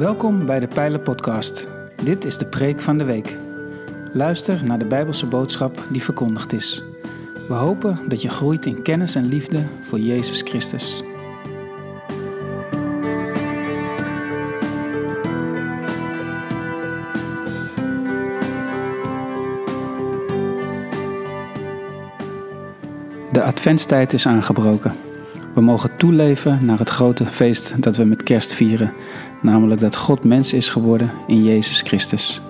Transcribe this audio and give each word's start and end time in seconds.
Welkom 0.00 0.46
bij 0.46 0.60
de 0.60 0.66
Pijlen 0.66 1.02
Podcast. 1.02 1.68
Dit 2.02 2.24
is 2.24 2.38
de 2.38 2.46
preek 2.46 2.80
van 2.80 2.98
de 2.98 3.04
week. 3.04 3.36
Luister 4.12 4.64
naar 4.64 4.78
de 4.78 4.84
Bijbelse 4.84 5.26
boodschap 5.26 5.84
die 5.90 6.02
verkondigd 6.02 6.52
is. 6.52 6.82
We 7.48 7.54
hopen 7.54 7.98
dat 8.08 8.22
je 8.22 8.28
groeit 8.28 8.66
in 8.66 8.82
kennis 8.82 9.14
en 9.14 9.26
liefde 9.26 9.62
voor 9.82 9.98
Jezus 9.98 10.40
Christus. 10.42 11.02
De 23.32 23.42
adventstijd 23.42 24.12
is 24.12 24.26
aangebroken. 24.26 25.09
We 25.60 25.66
mogen 25.66 25.96
toeleven 25.96 26.64
naar 26.64 26.78
het 26.78 26.88
grote 26.88 27.26
feest 27.26 27.82
dat 27.82 27.96
we 27.96 28.04
met 28.04 28.22
kerst 28.22 28.54
vieren, 28.54 28.94
namelijk 29.40 29.80
dat 29.80 29.96
God 29.96 30.24
mens 30.24 30.52
is 30.52 30.70
geworden 30.70 31.10
in 31.26 31.44
Jezus 31.44 31.80
Christus. 31.80 32.40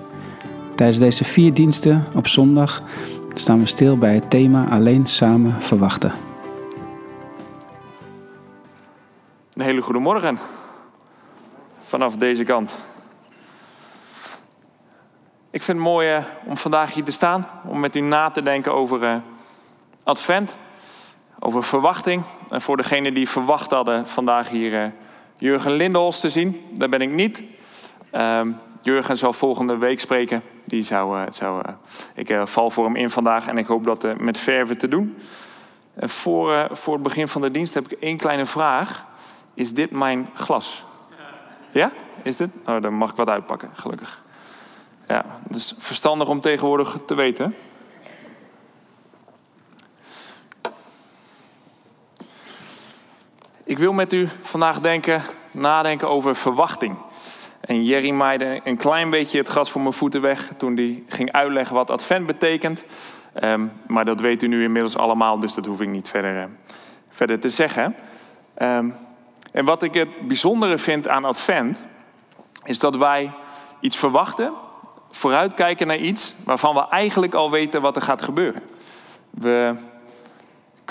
Tijdens 0.75 0.99
deze 0.99 1.23
vier 1.23 1.53
diensten 1.53 2.05
op 2.15 2.27
zondag 2.27 2.83
staan 3.33 3.59
we 3.59 3.65
stil 3.65 3.97
bij 3.97 4.13
het 4.13 4.29
thema 4.29 4.69
alleen 4.69 5.07
samen 5.07 5.61
verwachten. 5.61 6.13
Een 9.53 9.61
hele 9.61 9.81
goede 9.81 9.99
morgen 9.99 10.37
vanaf 11.79 12.17
deze 12.17 12.43
kant. 12.43 12.77
Ik 15.49 15.61
vind 15.61 15.77
het 15.77 15.87
mooi 15.87 16.09
eh, 16.09 16.23
om 16.45 16.57
vandaag 16.57 16.93
hier 16.93 17.03
te 17.03 17.11
staan, 17.11 17.47
om 17.67 17.79
met 17.79 17.95
u 17.95 17.99
na 17.99 18.29
te 18.29 18.41
denken 18.41 18.73
over 18.73 19.03
uh, 19.03 19.15
Advent, 20.03 20.57
over 21.43 21.63
verwachting. 21.63 22.23
En 22.49 22.61
voor 22.61 22.77
degenen 22.77 23.13
die 23.13 23.29
verwacht 23.29 23.71
hadden 23.71 24.07
vandaag 24.07 24.49
hier 24.49 24.73
uh, 24.73 24.85
Jurgen 25.37 25.71
Lindenholst 25.71 26.21
te 26.21 26.29
zien, 26.29 26.65
daar 26.71 26.89
ben 26.89 27.01
ik 27.01 27.09
niet. 27.09 27.43
Ehm, 28.09 28.51
Jurgen 28.81 29.17
zal 29.17 29.33
volgende 29.33 29.77
week 29.77 29.99
spreken. 29.99 30.43
Die 30.65 30.83
zou, 30.83 31.31
zou, 31.31 31.63
ik 32.13 32.41
val 32.43 32.69
voor 32.69 32.85
hem 32.85 32.95
in 32.95 33.09
vandaag 33.09 33.47
en 33.47 33.57
ik 33.57 33.67
hoop 33.67 33.83
dat 33.83 34.19
met 34.19 34.37
verven 34.37 34.77
te 34.77 34.87
doen. 34.87 35.17
En 35.93 36.09
voor, 36.09 36.67
voor 36.71 36.93
het 36.93 37.03
begin 37.03 37.27
van 37.27 37.41
de 37.41 37.51
dienst 37.51 37.73
heb 37.73 37.91
ik 37.91 37.99
één 37.99 38.17
kleine 38.17 38.45
vraag. 38.45 39.05
Is 39.53 39.73
dit 39.73 39.91
mijn 39.91 40.29
glas? 40.33 40.83
Ja? 41.71 41.91
Is 42.23 42.37
dit? 42.37 42.49
Oh, 42.65 42.81
dan 42.81 42.93
mag 42.93 43.09
ik 43.09 43.15
wat 43.15 43.29
uitpakken, 43.29 43.69
gelukkig. 43.73 44.21
Ja, 45.07 45.25
dus 45.47 45.75
verstandig 45.77 46.27
om 46.27 46.41
tegenwoordig 46.41 46.97
te 47.05 47.13
weten. 47.13 47.55
Ik 53.71 53.79
wil 53.79 53.93
met 53.93 54.13
u 54.13 54.29
vandaag 54.41 54.79
denken, 54.79 55.21
nadenken 55.51 56.09
over 56.09 56.35
verwachting. 56.35 56.95
En 57.61 57.83
Jerry 57.83 58.09
maaide 58.09 58.61
een 58.63 58.77
klein 58.77 59.09
beetje 59.09 59.37
het 59.37 59.47
gras 59.47 59.71
voor 59.71 59.81
mijn 59.81 59.93
voeten 59.93 60.21
weg 60.21 60.49
toen 60.57 60.75
hij 60.75 61.03
ging 61.07 61.31
uitleggen 61.31 61.75
wat 61.75 61.89
advent 61.89 62.25
betekent. 62.25 62.83
Um, 63.43 63.71
maar 63.87 64.05
dat 64.05 64.19
weet 64.19 64.43
u 64.43 64.47
nu 64.47 64.63
inmiddels 64.63 64.97
allemaal, 64.97 65.39
dus 65.39 65.53
dat 65.53 65.65
hoef 65.65 65.81
ik 65.81 65.87
niet 65.87 66.09
verder, 66.09 66.37
uh, 66.37 66.43
verder 67.09 67.39
te 67.39 67.49
zeggen. 67.49 67.95
Um, 68.61 68.95
en 69.51 69.65
wat 69.65 69.83
ik 69.83 69.93
het 69.93 70.27
bijzondere 70.27 70.77
vind 70.77 71.07
aan 71.07 71.25
advent, 71.25 71.81
is 72.63 72.79
dat 72.79 72.95
wij 72.95 73.31
iets 73.79 73.97
verwachten, 73.97 74.53
vooruitkijken 75.11 75.87
naar 75.87 75.97
iets 75.97 76.33
waarvan 76.43 76.75
we 76.75 76.87
eigenlijk 76.89 77.33
al 77.33 77.51
weten 77.51 77.81
wat 77.81 77.95
er 77.95 78.01
gaat 78.01 78.21
gebeuren. 78.21 78.61
We 79.29 79.75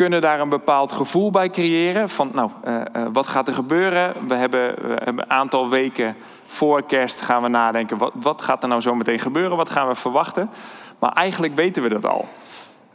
kunnen 0.01 0.21
daar 0.21 0.41
een 0.41 0.49
bepaald 0.49 0.93
gevoel 0.93 1.31
bij 1.31 1.51
creëren 1.51 2.09
van, 2.09 2.31
nou, 2.33 2.51
uh, 2.65 2.75
uh, 2.75 3.07
wat 3.13 3.27
gaat 3.27 3.49
er 3.49 3.55
gebeuren? 3.55 4.27
We 4.27 4.35
hebben, 4.35 4.75
een 5.09 5.31
aantal 5.31 5.69
weken 5.69 6.17
voor 6.47 6.83
kerst 6.83 7.21
gaan 7.21 7.43
we 7.43 7.49
nadenken, 7.49 7.99
wat, 7.99 8.13
wat 8.15 8.43
gaat 8.43 8.63
er 8.63 8.69
nou 8.69 8.81
zo 8.81 8.95
meteen 8.95 9.19
gebeuren? 9.19 9.57
Wat 9.57 9.71
gaan 9.71 9.89
we 9.89 9.95
verwachten? 9.95 10.51
Maar 10.99 11.13
eigenlijk 11.13 11.55
weten 11.55 11.83
we 11.83 11.89
dat 11.89 12.07
al. 12.07 12.29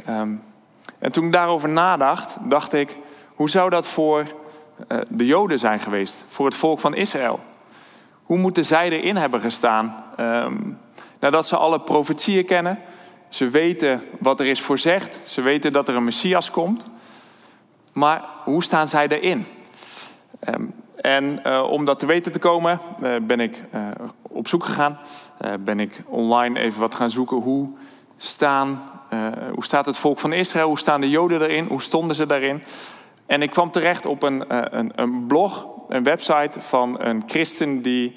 Um, 0.10 0.44
en 1.00 1.12
toen 1.12 1.26
ik 1.26 1.32
daarover 1.32 1.70
nadacht, 1.70 2.38
dacht 2.42 2.74
ik, 2.74 2.98
hoe 3.36 3.50
zou 3.50 3.70
dat 3.70 3.88
voor 3.88 4.20
uh, 4.20 4.98
de 5.10 5.26
Joden 5.26 5.60
zijn 5.60 5.80
geweest, 5.80 6.26
voor 6.28 6.46
het 6.46 6.56
volk 6.56 6.80
van 6.80 6.96
Israël? 6.96 7.40
Hoe 8.24 8.38
moeten 8.38 8.66
zij 8.66 8.90
erin 8.90 9.16
hebben 9.16 9.42
gestaan? 9.42 10.04
Um, 10.20 10.80
nadat 11.20 11.48
ze 11.48 11.58
alle 11.58 11.80
profetieën 11.80 12.46
kennen, 12.46 12.80
ze 13.30 13.50
weten 13.50 14.04
wat 14.20 14.40
er 14.40 14.46
is 14.46 14.62
voorzegd, 14.62 15.22
ze 15.24 15.42
weten 15.42 15.72
dat 15.72 15.88
er 15.88 15.96
een 15.96 16.04
Messias 16.04 16.52
komt. 16.52 16.86
Maar 17.96 18.24
hoe 18.44 18.64
staan 18.64 18.88
zij 18.88 19.08
erin? 19.08 19.46
Um, 20.50 20.74
en 20.96 21.40
uh, 21.46 21.64
om 21.70 21.86
dat 21.86 22.00
te 22.00 22.06
weten 22.06 22.32
te 22.32 22.40
komen, 22.40 22.80
uh, 23.02 23.10
ben 23.22 23.40
ik 23.40 23.64
uh, 23.74 23.88
op 24.22 24.48
zoek 24.48 24.66
gegaan. 24.66 25.00
ben 25.60 25.80
ik 25.80 26.02
online 26.06 26.60
even 26.60 26.80
wat 26.80 26.96
gaan 26.96 27.10
zoeken. 27.10 27.38
Hoe, 27.38 27.70
staan, 28.18 28.82
hoe 29.54 29.66
staat 29.66 29.86
het 29.86 29.98
volk 29.98 30.20
van 30.20 30.34
Israël? 30.34 30.68
Hoe 30.68 30.80
staan 30.80 31.02
de 31.02 31.10
Joden 31.10 31.42
erin? 31.42 31.66
Hoe 31.66 31.82
stonden 31.82 32.16
ze 32.16 32.26
daarin? 32.26 32.64
En 33.26 33.42
ik 33.42 33.52
kwam 33.52 33.72
terecht 33.72 34.06
op 34.06 34.24
een, 34.24 34.44
een, 34.78 34.92
een 34.96 35.28
blog, 35.28 35.68
een 35.88 36.04
website 36.04 36.62
van 36.62 37.02
een 37.02 37.24
christen 37.26 37.82
die 37.82 38.16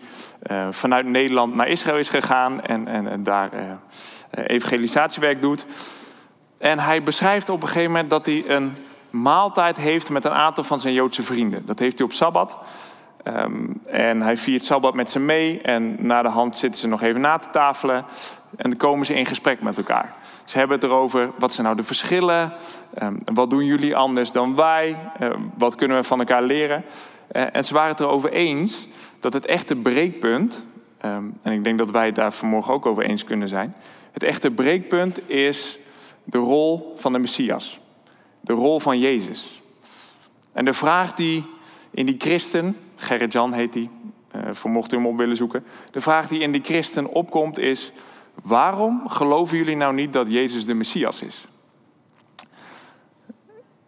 vanuit 0.70 1.06
Nederland 1.06 1.54
naar 1.54 1.68
Israël 1.68 1.98
is 1.98 2.08
gegaan 2.08 2.62
en, 2.62 2.88
en, 2.88 3.08
en 3.08 3.22
daar 3.22 3.50
evangelisatiewerk 4.30 5.42
doet. 5.42 5.66
En 6.58 6.78
hij 6.78 7.02
beschrijft 7.02 7.48
op 7.48 7.62
een 7.62 7.68
gegeven 7.68 7.90
moment 7.90 8.10
dat 8.10 8.26
hij 8.26 8.44
een 8.48 8.76
maaltijd 9.22 9.76
heeft 9.76 10.10
met 10.10 10.24
een 10.24 10.32
aantal 10.32 10.64
van 10.64 10.80
zijn 10.80 10.94
Joodse 10.94 11.22
vrienden. 11.22 11.66
Dat 11.66 11.78
heeft 11.78 11.98
hij 11.98 12.06
op 12.06 12.12
Sabbat. 12.12 12.56
Um, 13.24 13.80
en 13.86 14.22
hij 14.22 14.36
viert 14.36 14.64
Sabbat 14.64 14.94
met 14.94 15.10
ze 15.10 15.20
mee. 15.20 15.60
En 15.60 16.06
na 16.06 16.22
de 16.22 16.28
hand 16.28 16.56
zitten 16.56 16.80
ze 16.80 16.88
nog 16.88 17.02
even 17.02 17.20
na 17.20 17.38
te 17.38 17.50
tafelen. 17.50 18.04
En 18.56 18.70
dan 18.70 18.78
komen 18.78 19.06
ze 19.06 19.14
in 19.14 19.26
gesprek 19.26 19.62
met 19.62 19.78
elkaar. 19.78 20.16
Ze 20.44 20.58
hebben 20.58 20.76
het 20.76 20.86
erover, 20.86 21.30
wat 21.38 21.52
zijn 21.52 21.66
nou 21.66 21.78
de 21.78 21.82
verschillen? 21.82 22.52
Um, 23.02 23.18
wat 23.24 23.50
doen 23.50 23.64
jullie 23.64 23.96
anders 23.96 24.32
dan 24.32 24.56
wij? 24.56 24.98
Uh, 25.20 25.28
wat 25.58 25.74
kunnen 25.74 25.96
we 25.96 26.04
van 26.04 26.18
elkaar 26.18 26.42
leren? 26.42 26.84
Uh, 27.32 27.42
en 27.52 27.64
ze 27.64 27.74
waren 27.74 27.90
het 27.90 28.00
erover 28.00 28.32
eens 28.32 28.88
dat 29.20 29.32
het 29.32 29.46
echte 29.46 29.76
breekpunt... 29.76 30.66
En 31.42 31.52
ik 31.52 31.64
denk 31.64 31.78
dat 31.78 31.90
wij 31.90 32.06
het 32.06 32.14
daar 32.14 32.32
vanmorgen 32.32 32.72
ook 32.74 32.86
over 32.86 33.02
eens 33.02 33.24
kunnen 33.24 33.48
zijn... 33.48 33.74
het 34.12 34.22
echte 34.22 34.50
breekpunt 34.50 35.28
is 35.30 35.78
de 36.24 36.38
rol 36.38 36.92
van 36.96 37.12
de 37.12 37.18
Messias 37.18 37.80
de 38.40 38.52
rol 38.52 38.80
van 38.80 38.98
Jezus. 38.98 39.62
En 40.52 40.64
de 40.64 40.72
vraag 40.72 41.14
die 41.14 41.44
in 41.90 42.06
die 42.06 42.14
christen, 42.18 42.76
Gerrit-Jan 42.96 43.52
heet 43.52 43.72
die, 43.72 43.90
uh, 44.36 44.42
voor 44.52 44.70
mocht 44.70 44.92
u 44.92 44.96
hem 44.96 45.06
op 45.06 45.16
willen 45.16 45.36
zoeken. 45.36 45.64
De 45.90 46.00
vraag 46.00 46.28
die 46.28 46.40
in 46.40 46.52
die 46.52 46.64
christen 46.64 47.06
opkomt 47.06 47.58
is, 47.58 47.92
waarom 48.42 49.08
geloven 49.08 49.56
jullie 49.56 49.76
nou 49.76 49.94
niet 49.94 50.12
dat 50.12 50.32
Jezus 50.32 50.66
de 50.66 50.74
Messias 50.74 51.22
is? 51.22 51.46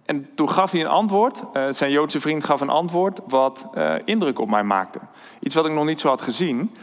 En 0.05 0.29
toen 0.35 0.51
gaf 0.51 0.71
hij 0.71 0.81
een 0.81 0.87
antwoord, 0.87 1.43
uh, 1.53 1.65
zijn 1.71 1.91
Joodse 1.91 2.21
vriend 2.21 2.45
gaf 2.45 2.61
een 2.61 2.71
antwoord 2.71 3.21
wat 3.27 3.67
uh, 3.75 3.95
indruk 4.05 4.39
op 4.39 4.51
mij 4.51 4.65
maakte. 4.65 4.99
Iets 5.41 5.55
wat 5.55 5.67
ik 5.67 5.73
nog 5.73 5.85
niet 5.85 6.01
zo 6.01 6.09
had 6.09 6.23
gezien. 6.23 6.75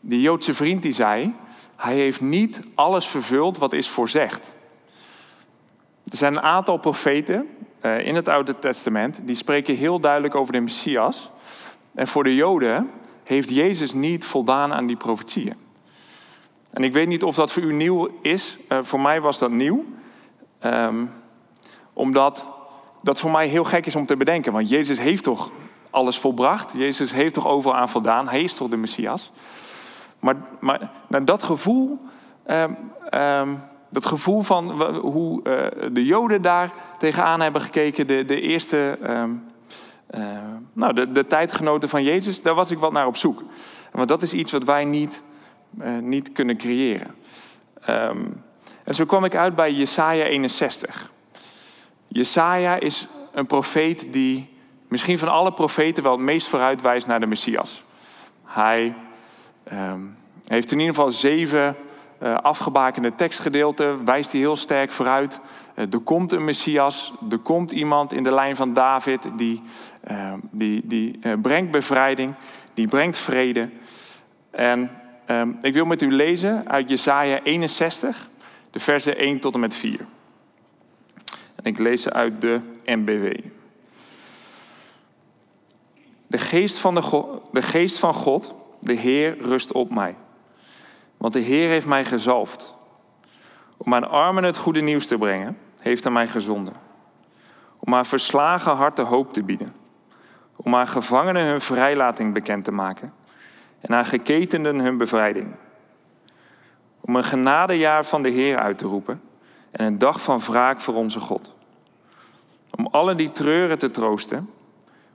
Die 0.00 0.20
Joodse 0.20 0.54
vriend 0.54 0.82
die 0.82 0.92
zei, 0.92 1.34
hij 1.76 1.94
heeft 1.94 2.20
niet 2.20 2.60
alles 2.74 3.06
vervuld 3.06 3.58
wat 3.58 3.72
is 3.72 3.88
voorzegd. 3.88 4.52
Er 6.10 6.16
zijn 6.16 6.36
een 6.36 6.42
aantal 6.42 6.76
profeten 6.76 7.48
uh, 7.82 8.06
in 8.06 8.14
het 8.14 8.28
Oude 8.28 8.58
Testament 8.58 9.18
die 9.22 9.36
spreken 9.36 9.74
heel 9.74 10.00
duidelijk 10.00 10.34
over 10.34 10.52
de 10.52 10.60
Messias. 10.60 11.30
En 11.94 12.06
voor 12.06 12.24
de 12.24 12.34
Joden 12.34 12.90
heeft 13.24 13.54
Jezus 13.54 13.92
niet 13.92 14.24
voldaan 14.24 14.72
aan 14.72 14.86
die 14.86 14.96
profetieën. 14.96 15.54
En 16.70 16.84
ik 16.84 16.92
weet 16.92 17.08
niet 17.08 17.22
of 17.22 17.34
dat 17.34 17.52
voor 17.52 17.62
u 17.62 17.72
nieuw 17.72 18.08
is. 18.22 18.56
Uh, 18.68 18.78
voor 18.82 19.00
mij 19.00 19.20
was 19.20 19.38
dat 19.38 19.50
nieuw. 19.50 19.84
Um, 20.64 21.10
omdat 21.92 22.46
dat 23.02 23.20
voor 23.20 23.30
mij 23.30 23.46
heel 23.46 23.64
gek 23.64 23.86
is 23.86 23.96
om 23.96 24.06
te 24.06 24.16
bedenken. 24.16 24.52
Want 24.52 24.68
Jezus 24.68 24.98
heeft 24.98 25.22
toch 25.22 25.50
alles 25.90 26.18
volbracht. 26.18 26.72
Jezus 26.74 27.12
heeft 27.12 27.34
toch 27.34 27.46
overal 27.46 27.76
aan 27.76 27.88
voldaan. 27.88 28.28
Hij 28.28 28.42
is 28.42 28.54
toch 28.54 28.68
de 28.68 28.76
Messias. 28.76 29.32
Maar, 30.18 30.36
maar 30.60 30.90
dat 31.24 31.42
gevoel 31.42 31.98
um, 32.46 32.76
um, 33.14 33.60
dat 33.90 34.06
gevoel 34.06 34.40
van 34.40 34.82
hoe 34.92 35.40
uh, 35.44 35.66
de 35.92 36.04
Joden 36.04 36.42
daar 36.42 36.72
tegenaan 36.98 37.40
hebben 37.40 37.62
gekeken, 37.62 38.06
de, 38.06 38.24
de 38.24 38.40
eerste, 38.40 38.98
um, 39.08 39.44
uh, 40.14 40.22
nou, 40.72 40.92
de, 40.92 41.12
de 41.12 41.26
tijdgenoten 41.26 41.88
van 41.88 42.02
Jezus, 42.02 42.42
daar 42.42 42.54
was 42.54 42.70
ik 42.70 42.78
wat 42.78 42.92
naar 42.92 43.06
op 43.06 43.16
zoek. 43.16 43.42
Want 43.92 44.08
dat 44.08 44.22
is 44.22 44.32
iets 44.32 44.52
wat 44.52 44.64
wij 44.64 44.84
niet, 44.84 45.22
uh, 45.80 45.98
niet 45.98 46.32
kunnen 46.32 46.56
creëren. 46.56 47.14
Um, 47.88 48.42
en 48.84 48.94
zo 48.94 49.04
kwam 49.04 49.24
ik 49.24 49.36
uit 49.36 49.54
bij 49.54 49.72
Jesaja 49.72 50.24
61. 50.24 51.10
Jesaja 52.08 52.80
is 52.80 53.06
een 53.32 53.46
profeet 53.46 54.06
die 54.10 54.48
misschien 54.88 55.18
van 55.18 55.28
alle 55.28 55.52
profeten 55.52 56.02
wel 56.02 56.12
het 56.12 56.20
meest 56.20 56.48
vooruit 56.48 56.80
wijst 56.80 57.06
naar 57.06 57.20
de 57.20 57.26
Messias. 57.26 57.82
Hij 58.44 58.94
um, 59.72 60.16
heeft 60.46 60.72
in 60.72 60.78
ieder 60.78 60.94
geval 60.94 61.10
zeven 61.10 61.76
afgebakende 62.20 63.14
tekstgedeelte 63.14 63.96
wijst 64.04 64.32
hij 64.32 64.40
heel 64.40 64.56
sterk 64.56 64.92
vooruit. 64.92 65.40
Uh, 65.74 65.92
er 65.92 66.00
komt 66.00 66.32
een 66.32 66.44
Messias, 66.44 67.12
er 67.30 67.38
komt 67.38 67.72
iemand 67.72 68.12
in 68.12 68.22
de 68.22 68.34
lijn 68.34 68.56
van 68.56 68.72
David 68.72 69.30
die, 69.36 69.62
uh, 70.10 70.32
die, 70.50 70.86
die 70.86 71.18
brengt 71.42 71.70
bevrijding, 71.70 72.34
die 72.74 72.88
brengt 72.88 73.16
vrede. 73.16 73.68
En 74.50 74.90
ik 75.60 75.72
wil 75.72 75.84
met 75.84 76.02
u 76.02 76.12
lezen 76.12 76.68
uit 76.68 76.88
Jesaja 76.88 77.42
61, 77.42 78.28
de 78.70 78.78
versen 78.78 79.16
1 79.16 79.40
tot 79.40 79.54
en 79.54 79.60
met 79.60 79.74
4. 79.74 80.06
En 81.54 81.64
ik 81.64 81.78
lees 81.78 82.02
ze 82.02 82.12
uit 82.12 82.40
de 82.40 82.60
MBW. 82.84 83.44
De 86.26 86.38
geest, 86.38 86.78
van 86.78 86.94
de 87.52 87.62
geest 87.62 87.98
van 87.98 88.14
God, 88.14 88.54
de 88.80 88.94
Heer, 88.94 89.36
rust 89.40 89.72
op 89.72 89.90
mij. 89.90 90.14
Want 91.20 91.32
de 91.32 91.38
Heer 91.38 91.68
heeft 91.68 91.86
mij 91.86 92.04
gezalfd. 92.04 92.74
Om 93.76 93.94
aan 93.94 94.10
armen 94.10 94.44
het 94.44 94.56
goede 94.56 94.80
nieuws 94.80 95.06
te 95.06 95.18
brengen, 95.18 95.58
heeft 95.80 96.04
hij 96.04 96.12
mij 96.12 96.28
gezonden. 96.28 96.74
Om 97.78 97.94
aan 97.94 98.04
verslagen 98.04 98.76
harten 98.76 99.06
hoop 99.06 99.32
te 99.32 99.42
bieden. 99.42 99.68
Om 100.56 100.74
aan 100.74 100.88
gevangenen 100.88 101.46
hun 101.46 101.60
vrijlating 101.60 102.34
bekend 102.34 102.64
te 102.64 102.72
maken. 102.72 103.12
En 103.80 103.94
aan 103.94 104.04
geketenden 104.04 104.78
hun 104.78 104.96
bevrijding. 104.96 105.54
Om 107.00 107.16
een 107.16 107.24
genadejaar 107.24 108.04
van 108.04 108.22
de 108.22 108.30
Heer 108.30 108.58
uit 108.58 108.78
te 108.78 108.86
roepen. 108.86 109.22
En 109.70 109.86
een 109.86 109.98
dag 109.98 110.22
van 110.22 110.38
wraak 110.38 110.80
voor 110.80 110.94
onze 110.94 111.20
God. 111.20 111.54
Om 112.70 112.86
allen 112.86 113.16
die 113.16 113.32
treuren 113.32 113.78
te 113.78 113.90
troosten. 113.90 114.50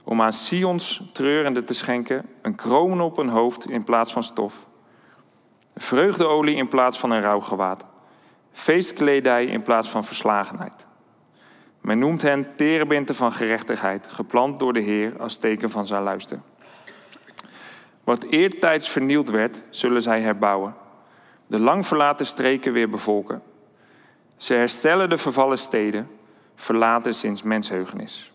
Om 0.03 0.21
aan 0.21 0.33
Sions 0.33 1.01
treurende 1.13 1.63
te 1.63 1.73
schenken 1.73 2.25
een 2.41 2.55
kroon 2.55 3.01
op 3.01 3.17
een 3.17 3.29
hoofd 3.29 3.69
in 3.69 3.83
plaats 3.83 4.13
van 4.13 4.23
stof. 4.23 4.65
Vreugdeolie 5.75 6.55
in 6.55 6.67
plaats 6.67 6.99
van 6.99 7.11
een 7.11 7.21
rouwgewaad. 7.21 7.85
Feestkledij 8.51 9.45
in 9.45 9.61
plaats 9.61 9.89
van 9.89 10.03
verslagenheid. 10.03 10.85
Men 11.81 11.99
noemt 11.99 12.21
hen 12.21 12.53
terebinten 12.53 13.15
van 13.15 13.33
gerechtigheid, 13.33 14.07
geplant 14.07 14.59
door 14.59 14.73
de 14.73 14.79
Heer 14.79 15.13
als 15.19 15.37
teken 15.37 15.69
van 15.69 15.85
zijn 15.85 16.03
luister. 16.03 16.39
Wat 18.03 18.23
eertijds 18.23 18.89
vernield 18.89 19.29
werd, 19.29 19.61
zullen 19.69 20.01
zij 20.01 20.21
herbouwen. 20.21 20.75
De 21.47 21.59
lang 21.59 21.87
verlaten 21.87 22.25
streken 22.25 22.73
weer 22.73 22.89
bevolken. 22.89 23.41
Ze 24.37 24.53
herstellen 24.53 25.09
de 25.09 25.17
vervallen 25.17 25.57
steden, 25.57 26.09
verlaten 26.55 27.13
sinds 27.13 27.43
mensheugenis. 27.43 28.31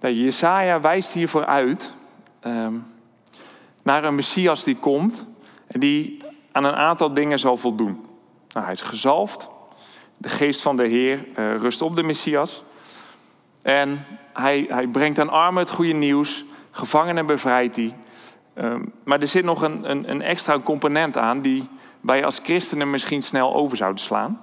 Jesaja 0.00 0.80
wijst 0.80 1.12
hiervoor 1.12 1.46
uit 1.46 1.92
um, 2.44 2.86
naar 3.86 4.04
een 4.04 4.14
Messias 4.14 4.64
die 4.64 4.76
komt 4.76 5.26
en 5.66 5.80
die 5.80 6.16
aan 6.52 6.64
een 6.64 6.74
aantal 6.74 7.12
dingen 7.12 7.38
zal 7.38 7.56
voldoen. 7.56 8.04
Nou, 8.48 8.64
hij 8.64 8.74
is 8.74 8.82
gezalfd. 8.82 9.48
De 10.18 10.28
geest 10.28 10.62
van 10.62 10.76
de 10.76 10.86
Heer 10.86 11.24
uh, 11.38 11.56
rust 11.56 11.82
op 11.82 11.96
de 11.96 12.02
Messias. 12.02 12.62
En 13.62 14.06
hij, 14.32 14.66
hij 14.68 14.86
brengt 14.86 15.18
aan 15.18 15.28
armen 15.28 15.62
het 15.62 15.72
goede 15.72 15.92
nieuws. 15.92 16.44
Gevangenen 16.70 17.26
bevrijdt 17.26 17.76
hij. 17.76 17.96
Um, 18.54 18.92
maar 19.04 19.20
er 19.20 19.28
zit 19.28 19.44
nog 19.44 19.62
een, 19.62 19.90
een, 19.90 20.10
een, 20.10 20.22
extra 20.22 20.58
component 20.58 21.16
aan 21.16 21.40
die 21.40 21.68
wij 22.00 22.24
als 22.24 22.40
christenen 22.42 22.90
misschien 22.90 23.22
snel 23.22 23.54
over 23.54 23.76
zouden 23.76 24.04
slaan. 24.04 24.42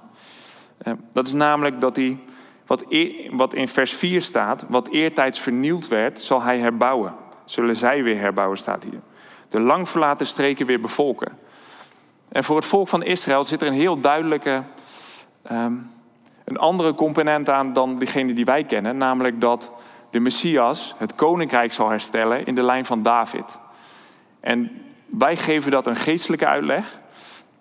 Uh, 0.86 0.94
dat 1.12 1.26
is 1.26 1.32
namelijk 1.32 1.80
dat 1.80 1.96
hij, 1.96 2.18
wat, 2.66 2.84
eer, 2.88 3.36
wat 3.36 3.54
in 3.54 3.68
vers 3.68 3.92
4 3.92 4.22
staat, 4.22 4.64
wat 4.68 4.88
eertijds 4.88 5.40
vernield 5.40 5.88
werd, 5.88 6.20
zal 6.20 6.42
hij 6.42 6.58
herbouwen. 6.58 7.14
Zullen 7.44 7.76
zij 7.76 8.02
weer 8.02 8.18
herbouwen, 8.18 8.58
staat 8.58 8.84
hier. 8.84 9.00
De 9.54 9.60
lang 9.60 9.88
verlaten 9.88 10.26
streken 10.26 10.66
weer 10.66 10.80
bevolken. 10.80 11.38
En 12.28 12.44
voor 12.44 12.56
het 12.56 12.64
volk 12.64 12.88
van 12.88 13.02
Israël 13.02 13.44
zit 13.44 13.62
er 13.62 13.68
een 13.68 13.74
heel 13.74 14.00
duidelijke, 14.00 14.62
um, 15.50 15.90
een 16.44 16.56
andere 16.56 16.94
component 16.94 17.50
aan 17.50 17.72
dan 17.72 17.98
degene 17.98 18.32
die 18.32 18.44
wij 18.44 18.64
kennen, 18.64 18.96
namelijk 18.96 19.40
dat 19.40 19.72
de 20.10 20.20
Messias 20.20 20.94
het 20.98 21.14
koninkrijk 21.14 21.72
zal 21.72 21.88
herstellen 21.88 22.46
in 22.46 22.54
de 22.54 22.62
lijn 22.62 22.84
van 22.84 23.02
David. 23.02 23.58
En 24.40 24.82
wij 25.06 25.36
geven 25.36 25.70
dat 25.70 25.86
een 25.86 25.96
geestelijke 25.96 26.46
uitleg. 26.46 26.98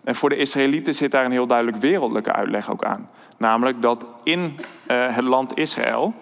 En 0.04 0.16
voor 0.16 0.30
de 0.30 0.38
Israëlieten 0.38 0.94
zit 0.94 1.12
daar 1.12 1.25
een 1.25 1.31
heel 1.31 1.48
duidelijk 1.48 1.78
wereldlijke 1.78 2.31
uitleg 2.31 2.72
ook 2.72 2.84
aan. 2.84 3.10
Namelijk 3.38 3.81
dat 3.81 4.06
in 4.24 4.60
uh, 4.88 5.16
het 5.16 5.24
land 5.24 5.57
Israël, 5.57 6.13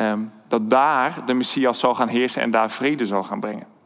um, 0.00 0.32
dat 0.46 0.70
daar 0.70 1.22
de 1.26 1.34
Messias 1.34 1.78
zal 1.78 1.94
gaan 1.94 2.08
heersen 2.08 2.42
en 2.42 2.50
daar 2.50 2.70
vrede 2.70 3.06
zal 3.06 3.22
gaan 3.22 3.40
brengen. 3.40 3.77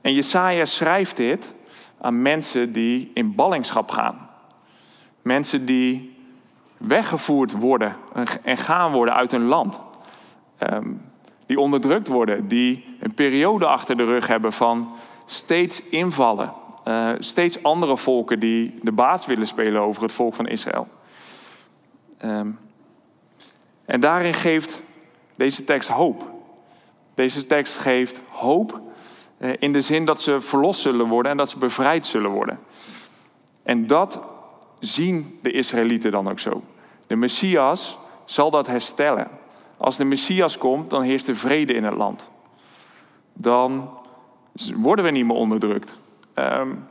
En 0.00 0.14
Jesaja 0.14 0.64
schrijft 0.64 1.16
dit 1.16 1.52
aan 2.00 2.22
mensen 2.22 2.72
die 2.72 3.10
in 3.14 3.34
ballingschap 3.34 3.90
gaan. 3.90 4.28
Mensen 5.22 5.66
die 5.66 6.16
weggevoerd 6.76 7.52
worden 7.52 7.96
en 8.42 8.56
gaan 8.56 8.92
worden 8.92 9.14
uit 9.14 9.30
hun 9.30 9.44
land. 9.44 9.80
Um, 10.72 11.02
die 11.46 11.60
onderdrukt 11.60 12.06
worden, 12.06 12.48
die 12.48 12.96
een 13.00 13.14
periode 13.14 13.66
achter 13.66 13.96
de 13.96 14.04
rug 14.04 14.26
hebben 14.26 14.52
van 14.52 14.94
steeds 15.26 15.82
invallen. 15.82 16.52
Uh, 16.84 17.10
steeds 17.18 17.62
andere 17.62 17.96
volken 17.96 18.40
die 18.40 18.78
de 18.82 18.92
baas 18.92 19.26
willen 19.26 19.46
spelen 19.46 19.80
over 19.80 20.02
het 20.02 20.12
volk 20.12 20.34
van 20.34 20.46
Israël. 20.46 20.88
Um, 22.24 22.58
en 23.84 24.00
daarin 24.00 24.34
geeft 24.34 24.82
deze 25.36 25.64
tekst 25.64 25.88
hoop. 25.88 26.30
Deze 27.14 27.46
tekst 27.46 27.78
geeft 27.78 28.20
hoop 28.28 28.72
eh, 28.72 28.89
in 29.58 29.72
de 29.72 29.80
zin 29.80 30.04
dat 30.04 30.20
ze 30.20 30.40
verlost 30.40 30.80
zullen 30.80 31.06
worden 31.06 31.30
en 31.30 31.36
dat 31.36 31.50
ze 31.50 31.58
bevrijd 31.58 32.06
zullen 32.06 32.30
worden. 32.30 32.58
En 33.62 33.86
dat 33.86 34.20
zien 34.78 35.38
de 35.42 35.50
Israëlieten 35.50 36.10
dan 36.10 36.28
ook 36.28 36.38
zo. 36.38 36.62
De 37.06 37.16
Messias 37.16 37.98
zal 38.24 38.50
dat 38.50 38.66
herstellen. 38.66 39.28
Als 39.76 39.96
de 39.96 40.04
Messias 40.04 40.58
komt, 40.58 40.90
dan 40.90 41.02
heerst 41.02 41.28
er 41.28 41.36
vrede 41.36 41.72
in 41.72 41.84
het 41.84 41.94
land. 41.94 42.30
Dan 43.32 43.90
worden 44.74 45.04
we 45.04 45.10
niet 45.10 45.26
meer 45.26 45.36
onderdrukt. 45.36 45.98
Um, 46.34 46.86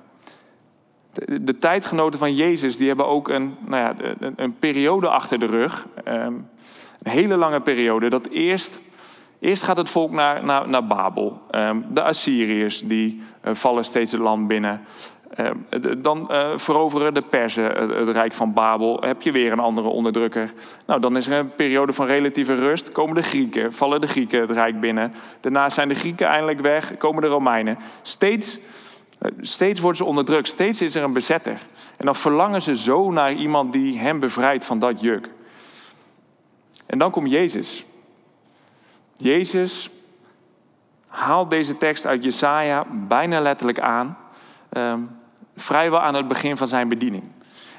de, 1.12 1.58
tijdgenoten 1.58 2.20
van 2.20 2.34
Jezus 2.34 2.78
die 2.78 2.88
hebben 2.88 3.08
ook 3.08 3.30
een, 3.30 3.56
nou 3.66 3.84
ja, 3.84 4.06
een, 4.20 4.34
een 4.36 4.58
periode 4.60 5.10
achter 5.10 5.40
de 5.40 5.46
rug. 5.46 5.88
Um, 6.08 6.50
een 7.04 7.12
hele 7.12 7.36
lange 7.36 7.62
periode. 7.62 8.10
Dat 8.10 8.28
eerst 8.28 8.80
Eerst 9.40 9.64
gaat 9.64 9.78
het 9.78 9.90
volk 9.90 10.12
naar, 10.12 10.44
naar, 10.44 10.70
naar 10.70 10.88
Babel. 10.88 11.42
Um, 11.52 11.86
de 11.90 12.04
Assyriërs 12.04 12.82
die 12.82 13.22
uh, 13.44 13.54
vallen 13.54 13.84
steeds 13.84 14.12
het 14.12 14.22
land 14.22 14.48
binnen. 14.48 14.82
Um, 15.38 15.66
dan 15.98 16.28
uh, 16.32 16.50
veroveren 16.56 17.14
de 17.14 17.22
Perzen 17.22 17.64
het, 17.64 18.10
rijk 18.10 18.34
van 18.34 18.54
Babel. 18.54 19.02
Heb 19.02 19.22
je 19.22 19.32
weer 19.32 19.52
een 19.52 19.60
andere 19.60 19.88
onderdrukker. 19.88 20.54
Nou, 20.86 21.00
dan 21.02 21.18
is 21.18 21.28
er 21.28 21.38
een 21.38 21.56
periode 21.56 21.94
van 21.94 22.06
relatieve 22.06 22.56
rust. 22.56 22.92
Komen 22.92 23.16
de 23.16 23.22
Grieken, 23.22 23.74
vallen 23.74 24.02
de 24.02 24.08
Grieken 24.08 24.42
het 24.42 24.52
rijk 24.52 24.80
binnen. 24.80 25.14
Daarna 25.40 25.70
zijn 25.70 25.88
de 25.88 25.96
Grieken 25.96 26.28
eindelijk 26.28 26.60
weg, 26.60 26.98
komen 26.98 27.22
de 27.22 27.28
Romeinen. 27.28 27.78
Steeds, 28.02 28.58
uh, 28.58 29.32
steeds 29.42 29.80
worden 29.80 29.98
ze 29.98 30.06
onderdrukt, 30.06 30.48
steeds 30.48 30.82
is 30.82 30.96
er 30.96 31.04
een 31.04 31.14
bezetter. 31.14 31.58
En 31.98 32.06
dan 32.06 32.16
verlangen 32.16 32.62
ze 32.62 32.76
zo 32.76 33.12
naar 33.12 33.34
iemand 33.34 33.74
die 33.74 34.00
hen 34.00 34.20
bevrijdt 34.20 34.66
van 34.66 34.80
dat 34.80 35.02
juk. 35.02 35.30
En 36.86 36.98
dan 36.98 37.12
komt 37.12 37.32
Jezus. 37.32 37.86
Jezus 39.22 39.90
haalt 41.08 41.50
deze 41.50 41.78
tekst 41.78 42.06
uit 42.06 42.24
Jesaja 42.24 42.86
bijna 43.08 43.40
letterlijk 43.40 43.80
aan, 43.80 44.18
um, 44.72 45.10
vrijwel 45.56 46.00
aan 46.00 46.16
het 46.16 46.28
begin 46.28 46.58
van 46.58 46.68
zijn 46.68 46.88
bediening. 46.88 47.24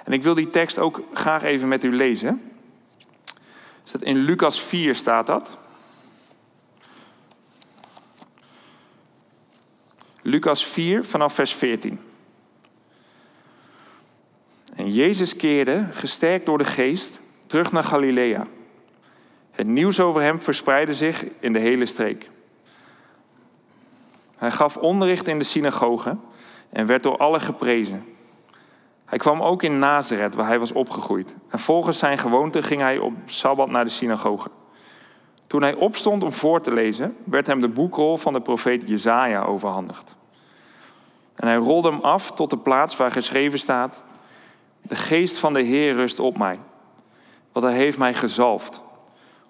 En 0.05 0.13
ik 0.13 0.23
wil 0.23 0.35
die 0.35 0.51
tekst 0.51 0.79
ook 0.79 1.03
graag 1.15 1.43
even 1.43 1.69
met 1.69 1.85
u 1.85 1.97
lezen. 1.97 2.53
In 3.99 4.17
Lucas 4.17 4.61
4 4.61 4.95
staat 4.95 5.27
dat. 5.27 5.59
Lucas 10.23 10.67
4 10.67 11.05
vanaf 11.05 11.35
vers 11.35 11.55
14. 11.55 12.01
En 14.77 14.91
Jezus 14.91 15.37
keerde, 15.37 15.87
gesterkt 15.91 16.47
door 16.47 16.59
de 16.59 16.65
geest, 16.65 17.21
terug 17.47 17.73
naar 17.73 17.85
Galilea 17.85 18.45
het 19.61 19.69
nieuws 19.69 20.01
over 20.01 20.23
hem 20.23 20.41
verspreidde 20.41 20.93
zich 20.93 21.25
in 21.41 21.53
de 21.53 21.59
hele 21.59 21.87
streek. 21.87 22.31
Hij 24.37 24.51
gaf 24.51 24.77
onderricht 24.77 25.27
in 25.27 25.39
de 25.39 25.45
synagoge 25.45 26.17
en 26.71 26.87
werd 26.87 27.03
door 27.03 27.17
allen 27.17 27.41
geprezen. 27.41 28.05
Hij 29.05 29.19
kwam 29.19 29.43
ook 29.43 29.63
in 29.63 29.79
Nazareth, 29.79 30.35
waar 30.35 30.47
hij 30.47 30.59
was 30.59 30.73
opgegroeid. 30.73 31.35
En 31.49 31.59
volgens 31.59 31.99
zijn 31.99 32.19
gewoonte 32.19 32.63
ging 32.63 32.81
hij 32.81 32.99
op 32.99 33.13
sabbat 33.25 33.71
naar 33.71 33.85
de 33.85 33.91
synagoge. 33.91 34.51
Toen 35.47 35.63
hij 35.63 35.75
opstond 35.75 36.23
om 36.23 36.33
voor 36.33 36.61
te 36.61 36.73
lezen, 36.73 37.17
werd 37.25 37.47
hem 37.47 37.61
de 37.61 37.69
boekrol 37.69 38.17
van 38.17 38.33
de 38.33 38.41
profeet 38.41 38.89
Jezaja 38.89 39.43
overhandigd. 39.43 40.17
En 41.35 41.47
hij 41.47 41.57
rolde 41.57 41.91
hem 41.91 42.01
af 42.01 42.31
tot 42.31 42.51
de 42.51 42.59
plaats 42.59 42.97
waar 42.97 43.13
geschreven 43.13 43.59
staat: 43.59 44.03
De 44.83 44.97
geest 44.97 45.39
van 45.39 45.53
de 45.53 45.63
Heer 45.63 45.95
rust 45.95 46.19
op 46.19 46.39
mij, 46.39 46.59
want 47.53 47.67
hij 47.67 47.75
heeft 47.75 47.99
mij 47.99 48.15
gezalfd 48.15 48.83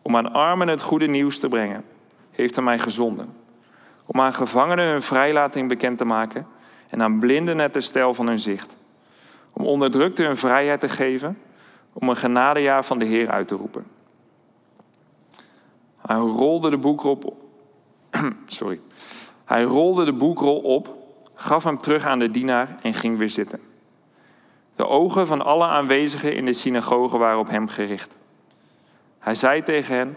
om 0.02 0.16
aan 0.16 0.32
armen 0.32 0.68
het 0.68 0.80
goede 0.80 1.06
nieuws 1.06 1.40
te 1.40 1.48
brengen, 1.48 1.84
heeft 2.30 2.54
hij 2.54 2.64
mij 2.64 2.78
gezonden. 2.78 3.34
Om 4.06 4.20
aan 4.20 4.34
gevangenen 4.34 4.86
hun 4.86 5.02
vrijlating 5.02 5.68
bekend 5.68 5.98
te 5.98 6.04
maken 6.04 6.46
en 6.88 7.02
aan 7.02 7.18
blinden 7.18 7.58
het 7.58 7.74
herstel 7.74 8.14
van 8.14 8.26
hun 8.26 8.38
zicht. 8.38 8.76
Om 9.52 9.66
onderdrukten 9.66 10.24
hun 10.24 10.36
vrijheid 10.36 10.80
te 10.80 10.88
geven, 10.88 11.38
om 11.92 12.08
een 12.08 12.16
genadejaar 12.16 12.84
van 12.84 12.98
de 12.98 13.04
Heer 13.04 13.30
uit 13.30 13.48
te 13.48 13.54
roepen. 13.54 13.86
Hij 16.06 16.16
rolde 16.16 16.70
de 16.70 16.78
boekrol, 16.78 17.50
Sorry. 18.46 18.80
Hij 19.44 19.62
rolde 19.62 20.04
de 20.04 20.12
boekrol 20.12 20.58
op, 20.58 20.96
gaf 21.34 21.64
hem 21.64 21.78
terug 21.78 22.06
aan 22.06 22.18
de 22.18 22.30
dienaar 22.30 22.76
en 22.82 22.94
ging 22.94 23.18
weer 23.18 23.30
zitten. 23.30 23.60
De 24.76 24.86
ogen 24.86 25.26
van 25.26 25.44
alle 25.44 25.66
aanwezigen 25.66 26.34
in 26.34 26.44
de 26.44 26.52
synagoge 26.52 27.18
waren 27.18 27.38
op 27.38 27.48
hem 27.48 27.68
gericht. 27.68 28.16
Hij 29.20 29.34
zei 29.34 29.62
tegen 29.62 29.94
hen: 29.94 30.16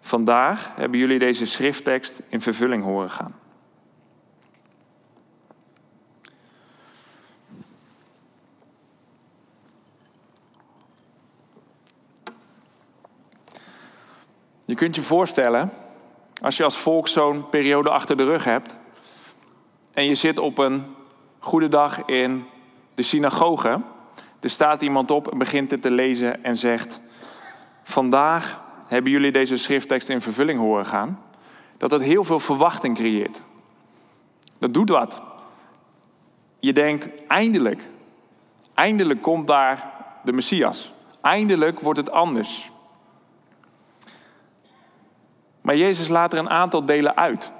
Vandaag 0.00 0.70
hebben 0.76 0.98
jullie 0.98 1.18
deze 1.18 1.46
schrifttekst 1.46 2.22
in 2.28 2.40
vervulling 2.40 2.82
horen 2.82 3.10
gaan. 3.10 3.34
Je 14.64 14.74
kunt 14.74 14.94
je 14.94 15.02
voorstellen, 15.02 15.70
als 16.42 16.56
je 16.56 16.64
als 16.64 16.76
volk 16.76 17.08
zo'n 17.08 17.48
periode 17.48 17.90
achter 17.90 18.16
de 18.16 18.24
rug 18.24 18.44
hebt 18.44 18.74
en 19.92 20.04
je 20.04 20.14
zit 20.14 20.38
op 20.38 20.58
een 20.58 20.84
goede 21.38 21.68
dag 21.68 22.04
in 22.04 22.44
de 22.94 23.02
synagoge, 23.02 23.80
er 24.40 24.50
staat 24.50 24.82
iemand 24.82 25.10
op 25.10 25.32
en 25.32 25.38
begint 25.38 25.70
het 25.70 25.82
te 25.82 25.90
lezen 25.90 26.44
en 26.44 26.56
zegt: 26.56 27.00
Vandaag 27.84 28.62
hebben 28.86 29.12
jullie 29.12 29.32
deze 29.32 29.56
schrifttekst 29.56 30.08
in 30.08 30.20
vervulling 30.20 30.58
horen 30.58 30.86
gaan, 30.86 31.22
dat 31.76 31.90
dat 31.90 32.00
heel 32.00 32.24
veel 32.24 32.40
verwachting 32.40 32.96
creëert. 32.96 33.42
Dat 34.58 34.74
doet 34.74 34.88
wat. 34.88 35.22
Je 36.58 36.72
denkt, 36.72 37.26
eindelijk, 37.26 37.88
eindelijk 38.74 39.22
komt 39.22 39.46
daar 39.46 39.92
de 40.22 40.32
Messias. 40.32 40.92
Eindelijk 41.20 41.80
wordt 41.80 41.98
het 41.98 42.10
anders. 42.10 42.70
Maar 45.60 45.76
Jezus 45.76 46.08
laat 46.08 46.32
er 46.32 46.38
een 46.38 46.50
aantal 46.50 46.84
delen 46.84 47.16
uit. 47.16 47.52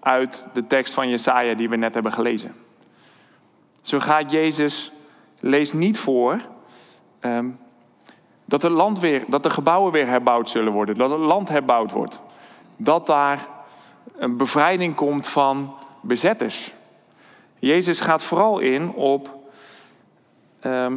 Uit 0.00 0.44
de 0.52 0.66
tekst 0.66 0.94
van 0.94 1.08
Jesaja 1.08 1.54
die 1.54 1.68
we 1.68 1.76
net 1.76 1.94
hebben 1.94 2.12
gelezen. 2.12 2.54
Zo 3.82 3.98
gaat 3.98 4.30
Jezus, 4.30 4.92
lees 5.40 5.72
niet 5.72 5.98
voor 5.98 6.40
ehm, 7.20 7.48
dat, 8.50 8.62
het 8.62 8.72
land 8.72 8.98
weer, 8.98 9.24
dat 9.26 9.42
de 9.42 9.50
gebouwen 9.50 9.92
weer 9.92 10.06
herbouwd 10.06 10.50
zullen 10.50 10.72
worden. 10.72 10.94
Dat 10.94 11.10
het 11.10 11.20
land 11.20 11.48
herbouwd 11.48 11.90
wordt. 11.90 12.20
Dat 12.76 13.06
daar 13.06 13.46
een 14.16 14.36
bevrijding 14.36 14.94
komt 14.94 15.28
van 15.28 15.74
bezetters. 16.00 16.72
Jezus 17.58 18.00
gaat 18.00 18.22
vooral 18.22 18.58
in 18.58 18.92
op 18.92 19.36
ehm, 20.60 20.96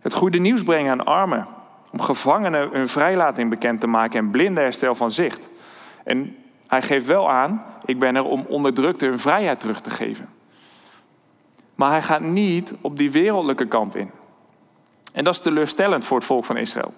het 0.00 0.12
goede 0.12 0.38
nieuws 0.38 0.62
brengen 0.62 0.90
aan 0.90 1.04
armen. 1.04 1.46
Om 1.92 2.00
gevangenen 2.00 2.68
hun 2.72 2.88
vrijlating 2.88 3.50
bekend 3.50 3.80
te 3.80 3.86
maken 3.86 4.18
en 4.18 4.30
blinden 4.30 4.62
herstel 4.62 4.94
van 4.94 5.10
zicht. 5.10 5.48
En 6.04 6.36
hij 6.66 6.82
geeft 6.82 7.06
wel 7.06 7.30
aan, 7.30 7.64
ik 7.84 7.98
ben 7.98 8.16
er 8.16 8.24
om 8.24 8.44
onderdrukte 8.48 9.06
hun 9.06 9.18
vrijheid 9.18 9.60
terug 9.60 9.80
te 9.80 9.90
geven. 9.90 10.28
Maar 11.74 11.90
hij 11.90 12.02
gaat 12.02 12.20
niet 12.20 12.74
op 12.80 12.96
die 12.96 13.10
wereldlijke 13.10 13.66
kant 13.66 13.96
in. 13.96 14.10
En 15.16 15.24
dat 15.24 15.34
is 15.34 15.40
teleurstellend 15.40 16.04
voor 16.04 16.16
het 16.16 16.26
volk 16.26 16.44
van 16.44 16.56
Israël. 16.56 16.94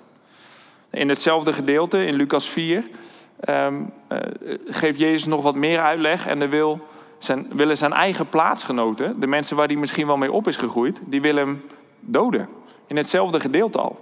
In 0.91 1.09
hetzelfde 1.09 1.53
gedeelte, 1.53 2.07
in 2.07 2.15
Lucas 2.15 2.49
4, 2.49 2.89
um, 3.49 3.93
uh, 4.13 4.19
geeft 4.67 4.99
Jezus 4.99 5.25
nog 5.25 5.43
wat 5.43 5.55
meer 5.55 5.81
uitleg. 5.81 6.27
En 6.27 6.43
er 6.43 6.49
wil 6.49 6.87
zijn, 7.19 7.47
willen 7.53 7.77
zijn 7.77 7.93
eigen 7.93 8.29
plaatsgenoten, 8.29 9.21
de 9.21 9.27
mensen 9.27 9.57
waar 9.57 9.67
hij 9.67 9.77
misschien 9.77 10.07
wel 10.07 10.17
mee 10.17 10.33
op 10.33 10.49
is 10.49 10.57
gegroeid, 10.57 11.01
die 11.05 11.21
willen 11.21 11.47
hem 11.47 11.65
doden. 12.01 12.49
In 12.87 12.97
hetzelfde 12.97 13.41
gedeelte 13.41 13.81
al. 13.81 13.99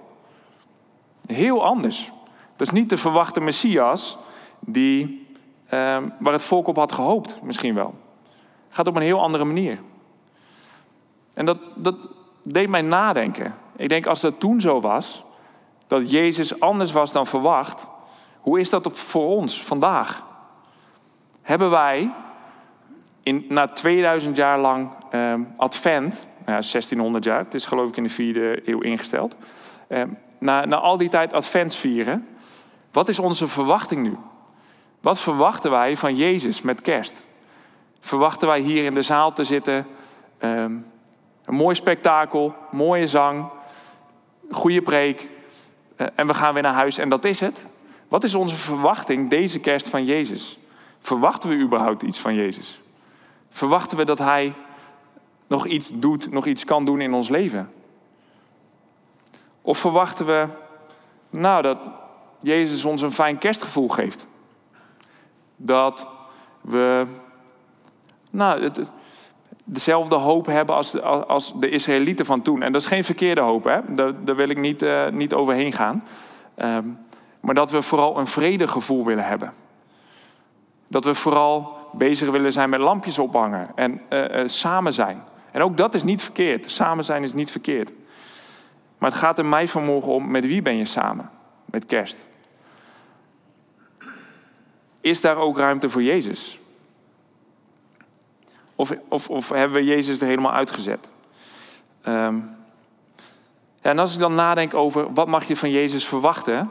Heel 1.26 1.64
anders. 1.64 2.12
Dat 2.56 2.66
is 2.66 2.72
niet 2.72 2.90
de 2.90 2.96
verwachte 2.96 3.40
Messias 3.40 4.16
die, 4.60 5.26
um, 5.74 6.12
waar 6.18 6.32
het 6.32 6.42
volk 6.42 6.66
op 6.66 6.76
had 6.76 6.92
gehoopt, 6.92 7.40
misschien 7.42 7.74
wel. 7.74 7.94
Het 8.66 8.76
gaat 8.76 8.86
op 8.86 8.96
een 8.96 9.02
heel 9.02 9.22
andere 9.22 9.44
manier. 9.44 9.78
En 11.34 11.44
dat, 11.44 11.58
dat 11.74 11.96
deed 12.42 12.68
mij 12.68 12.82
nadenken. 12.82 13.64
Ik 13.76 13.88
denk 13.88 14.06
als 14.06 14.20
dat 14.20 14.40
toen 14.40 14.60
zo 14.60 14.80
was, 14.80 15.24
dat 15.86 16.10
Jezus 16.10 16.60
anders 16.60 16.92
was 16.92 17.12
dan 17.12 17.26
verwacht, 17.26 17.86
hoe 18.40 18.60
is 18.60 18.70
dat 18.70 18.98
voor 18.98 19.28
ons 19.28 19.62
vandaag? 19.62 20.24
Hebben 21.42 21.70
wij 21.70 22.12
in, 23.22 23.46
na 23.48 23.66
2000 23.66 24.36
jaar 24.36 24.58
lang 24.58 24.90
eh, 25.10 25.34
advent, 25.56 26.12
nou 26.14 26.62
ja, 26.62 26.70
1600 26.70 27.24
jaar, 27.24 27.38
het 27.38 27.54
is 27.54 27.64
geloof 27.64 27.88
ik 27.88 27.96
in 27.96 28.02
de 28.02 28.08
vierde 28.08 28.62
eeuw 28.64 28.80
ingesteld, 28.80 29.36
eh, 29.88 30.02
na, 30.38 30.64
na 30.64 30.76
al 30.76 30.96
die 30.96 31.08
tijd 31.08 31.32
advent 31.32 31.74
vieren, 31.74 32.28
wat 32.92 33.08
is 33.08 33.18
onze 33.18 33.48
verwachting 33.48 34.02
nu? 34.02 34.16
Wat 35.00 35.20
verwachten 35.20 35.70
wij 35.70 35.96
van 35.96 36.14
Jezus 36.14 36.62
met 36.62 36.80
kerst? 36.80 37.24
Verwachten 38.00 38.48
wij 38.48 38.60
hier 38.60 38.84
in 38.84 38.94
de 38.94 39.02
zaal 39.02 39.32
te 39.32 39.44
zitten, 39.44 39.86
eh, 40.38 40.64
een 41.44 41.54
mooi 41.54 41.74
spektakel, 41.74 42.54
mooie 42.70 43.06
zang, 43.06 43.50
goede 44.50 44.82
preek 44.82 45.28
eh, 45.96 46.06
en 46.14 46.26
we 46.26 46.34
gaan 46.34 46.54
weer 46.54 46.62
naar 46.62 46.72
huis 46.72 46.98
en 46.98 47.08
dat 47.08 47.24
is 47.24 47.40
het? 47.40 47.66
Wat 48.08 48.24
is 48.24 48.34
onze 48.34 48.56
verwachting 48.56 49.30
deze 49.30 49.60
kerst 49.60 49.88
van 49.88 50.04
Jezus? 50.04 50.58
Verwachten 51.00 51.48
we 51.48 51.56
überhaupt 51.56 52.02
iets 52.02 52.18
van 52.18 52.34
Jezus? 52.34 52.80
Verwachten 53.50 53.96
we 53.96 54.04
dat 54.04 54.18
Hij 54.18 54.52
nog 55.46 55.66
iets 55.66 55.90
doet, 55.94 56.30
nog 56.30 56.46
iets 56.46 56.64
kan 56.64 56.84
doen 56.84 57.00
in 57.00 57.14
ons 57.14 57.28
leven? 57.28 57.70
Of 59.62 59.78
verwachten 59.78 60.26
we, 60.26 60.46
nou, 61.30 61.62
dat 61.62 61.78
Jezus 62.40 62.84
ons 62.84 63.02
een 63.02 63.12
fijn 63.12 63.38
kerstgevoel 63.38 63.88
geeft? 63.88 64.26
Dat 65.56 66.08
we, 66.60 67.06
nou, 68.30 68.62
het, 68.62 68.80
dezelfde 69.68 70.14
hoop 70.14 70.46
hebben 70.46 70.74
als 70.74 70.90
de, 70.90 71.02
als 71.02 71.60
de 71.60 71.68
Israëlieten 71.68 72.26
van 72.26 72.42
toen. 72.42 72.62
En 72.62 72.72
dat 72.72 72.80
is 72.80 72.86
geen 72.86 73.04
verkeerde 73.04 73.40
hoop, 73.40 73.64
hè? 73.64 73.80
Daar, 74.24 74.36
wil 74.36 74.48
ik 74.48 74.58
niet, 74.58 74.82
uh, 74.82 75.08
niet 75.08 75.34
overheen 75.34 75.72
gaan. 75.72 76.04
Um, 76.62 76.98
maar 77.40 77.54
dat 77.54 77.70
we 77.70 77.82
vooral 77.82 78.18
een 78.18 78.26
vredegevoel 78.26 79.04
willen 79.04 79.24
hebben. 79.24 79.52
Dat 80.88 81.04
we 81.04 81.14
vooral 81.14 81.76
bezig 81.92 82.30
willen 82.30 82.52
zijn 82.52 82.70
met 82.70 82.80
lampjes 82.80 83.18
ophangen 83.18 83.68
en 83.74 84.00
uh, 84.10 84.40
uh, 84.40 84.46
samen 84.46 84.92
zijn. 84.92 85.22
En 85.52 85.62
ook 85.62 85.76
dat 85.76 85.94
is 85.94 86.02
niet 86.02 86.22
verkeerd. 86.22 86.70
Samen 86.70 87.04
zijn 87.04 87.22
is 87.22 87.32
niet 87.32 87.50
verkeerd. 87.50 87.92
Maar 88.98 89.10
het 89.10 89.18
gaat 89.18 89.38
er 89.38 89.46
mij 89.46 89.68
vanmorgen 89.68 90.12
om, 90.12 90.30
met 90.30 90.46
wie 90.46 90.62
ben 90.62 90.76
je 90.76 90.84
samen? 90.84 91.30
Met 91.64 91.86
kerst. 91.86 92.24
Is 95.00 95.20
daar 95.20 95.36
ook 95.36 95.58
ruimte 95.58 95.88
voor 95.88 96.02
Jezus? 96.02 96.60
Of, 98.76 98.92
of, 99.08 99.30
of 99.30 99.48
hebben 99.48 99.76
we 99.76 99.84
Jezus 99.84 100.20
er 100.20 100.26
helemaal 100.26 100.52
uitgezet? 100.52 101.08
Ja, 102.04 102.32
en 103.92 103.98
als 103.98 104.14
ik 104.14 104.20
dan 104.20 104.34
nadenk 104.34 104.74
over 104.74 105.12
wat 105.12 105.26
mag 105.26 105.44
je 105.44 105.56
van 105.56 105.70
Jezus 105.70 106.06
verwachten, 106.06 106.70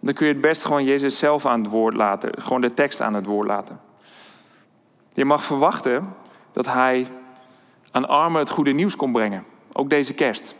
dan 0.00 0.14
kun 0.14 0.26
je 0.26 0.32
het 0.32 0.42
best 0.42 0.64
gewoon 0.64 0.84
Jezus 0.84 1.18
zelf 1.18 1.46
aan 1.46 1.60
het 1.62 1.70
woord 1.70 1.94
laten, 1.94 2.42
gewoon 2.42 2.60
de 2.60 2.74
tekst 2.74 3.00
aan 3.00 3.14
het 3.14 3.26
woord 3.26 3.46
laten. 3.46 3.80
Je 5.12 5.24
mag 5.24 5.44
verwachten 5.44 6.14
dat 6.52 6.66
Hij 6.66 7.06
aan 7.90 8.08
armen 8.08 8.40
het 8.40 8.50
goede 8.50 8.72
nieuws 8.72 8.96
kon 8.96 9.12
brengen, 9.12 9.44
ook 9.72 9.90
deze 9.90 10.14
kerst. 10.14 10.54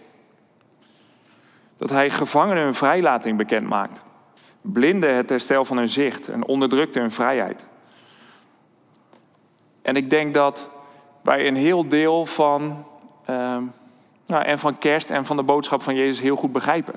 Dat 1.76 1.90
Hij 1.90 2.10
gevangenen 2.10 2.62
hun 2.62 2.74
vrijlating 2.74 3.36
bekend 3.36 3.68
maakt, 3.68 4.02
blinden 4.60 5.14
het 5.14 5.28
herstel 5.28 5.64
van 5.64 5.76
hun 5.76 5.88
zicht 5.88 6.28
en 6.28 6.46
onderdrukte 6.46 7.00
hun 7.00 7.10
vrijheid. 7.10 7.66
En 9.88 9.96
ik 9.96 10.10
denk 10.10 10.34
dat 10.34 10.68
wij 11.22 11.46
een 11.46 11.56
heel 11.56 11.88
deel 11.88 12.26
van, 12.26 12.84
uh, 13.30 13.56
nou, 14.26 14.44
en 14.44 14.58
van 14.58 14.78
kerst 14.78 15.10
en 15.10 15.24
van 15.24 15.36
de 15.36 15.42
boodschap 15.42 15.82
van 15.82 15.94
Jezus 15.94 16.20
heel 16.20 16.36
goed 16.36 16.52
begrijpen. 16.52 16.94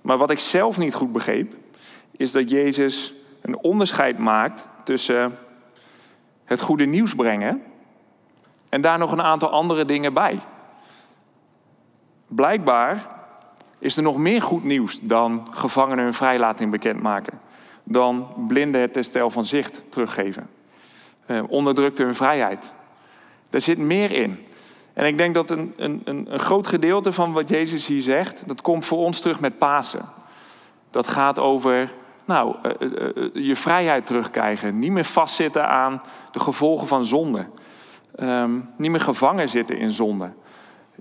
Maar 0.00 0.18
wat 0.18 0.30
ik 0.30 0.38
zelf 0.38 0.78
niet 0.78 0.94
goed 0.94 1.12
begreep, 1.12 1.54
is 2.10 2.32
dat 2.32 2.50
Jezus 2.50 3.12
een 3.40 3.58
onderscheid 3.58 4.18
maakt 4.18 4.68
tussen 4.84 5.38
het 6.44 6.60
goede 6.60 6.84
nieuws 6.84 7.14
brengen 7.14 7.62
en 8.68 8.80
daar 8.80 8.98
nog 8.98 9.12
een 9.12 9.22
aantal 9.22 9.50
andere 9.50 9.84
dingen 9.84 10.14
bij. 10.14 10.40
Blijkbaar 12.26 13.06
is 13.78 13.96
er 13.96 14.02
nog 14.02 14.16
meer 14.16 14.42
goed 14.42 14.64
nieuws 14.64 15.00
dan 15.00 15.46
gevangenen 15.50 16.04
hun 16.04 16.14
vrijlating 16.14 16.70
bekendmaken, 16.70 17.40
dan 17.84 18.28
blinden 18.48 18.80
het 18.80 18.94
herstel 18.94 19.30
van 19.30 19.44
zicht 19.44 19.84
teruggeven 19.88 20.58
onderdrukte 21.48 22.02
hun 22.02 22.14
vrijheid. 22.14 22.72
Er 23.50 23.60
zit 23.60 23.78
meer 23.78 24.12
in. 24.12 24.46
En 24.92 25.06
ik 25.06 25.18
denk 25.18 25.34
dat 25.34 25.50
een, 25.50 25.74
een, 25.76 26.02
een 26.04 26.38
groot 26.38 26.66
gedeelte 26.66 27.12
van 27.12 27.32
wat 27.32 27.48
Jezus 27.48 27.86
hier 27.86 28.02
zegt, 28.02 28.42
dat 28.46 28.62
komt 28.62 28.86
voor 28.86 28.98
ons 28.98 29.20
terug 29.20 29.40
met 29.40 29.58
Pasen. 29.58 30.08
Dat 30.90 31.08
gaat 31.08 31.38
over 31.38 31.92
nou, 32.24 32.54
uh, 32.62 32.90
uh, 33.14 33.46
je 33.46 33.56
vrijheid 33.56 34.06
terugkrijgen. 34.06 34.78
Niet 34.78 34.90
meer 34.90 35.04
vastzitten 35.04 35.68
aan 35.68 36.02
de 36.30 36.40
gevolgen 36.40 36.86
van 36.86 37.04
zonde. 37.04 37.46
Um, 38.22 38.70
niet 38.76 38.90
meer 38.90 39.00
gevangen 39.00 39.48
zitten 39.48 39.78
in 39.78 39.90
zonde. 39.90 40.32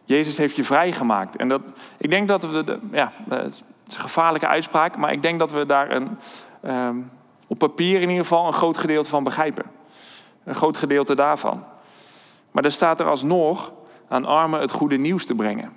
Jezus 0.04 0.38
heeft 0.38 0.56
je 0.56 0.64
vrijgemaakt. 0.64 1.36
En 1.36 1.50
dat, 1.50 1.62
ik 1.98 2.10
denk 2.10 2.28
dat 2.28 2.44
we, 2.44 2.80
ja, 2.92 3.12
is 3.30 3.62
een 3.96 4.02
gevaarlijke 4.02 4.48
uitspraak, 4.48 4.98
maar 4.98 5.12
ik 5.12 5.22
denk 5.22 5.40
dat 5.40 5.52
we 5.52 5.66
daar 5.66 5.92
een, 5.92 6.18
um, 6.66 7.12
Op 7.48 7.58
papier 7.58 8.02
in 8.02 8.10
ieder 8.10 8.24
geval 8.24 8.48
een 8.48 8.54
groot 8.54 8.78
gedeelte 8.78 9.10
van 9.10 9.24
begrijpen. 9.24 9.66
Een 10.50 10.56
groot 10.56 10.78
gedeelte 10.78 11.16
daarvan. 11.16 11.64
Maar 12.52 12.64
er 12.64 12.72
staat 12.72 13.00
er 13.00 13.06
alsnog 13.06 13.72
aan 14.08 14.26
armen 14.26 14.60
het 14.60 14.72
goede 14.72 14.98
nieuws 14.98 15.26
te 15.26 15.36
brengen. 15.36 15.74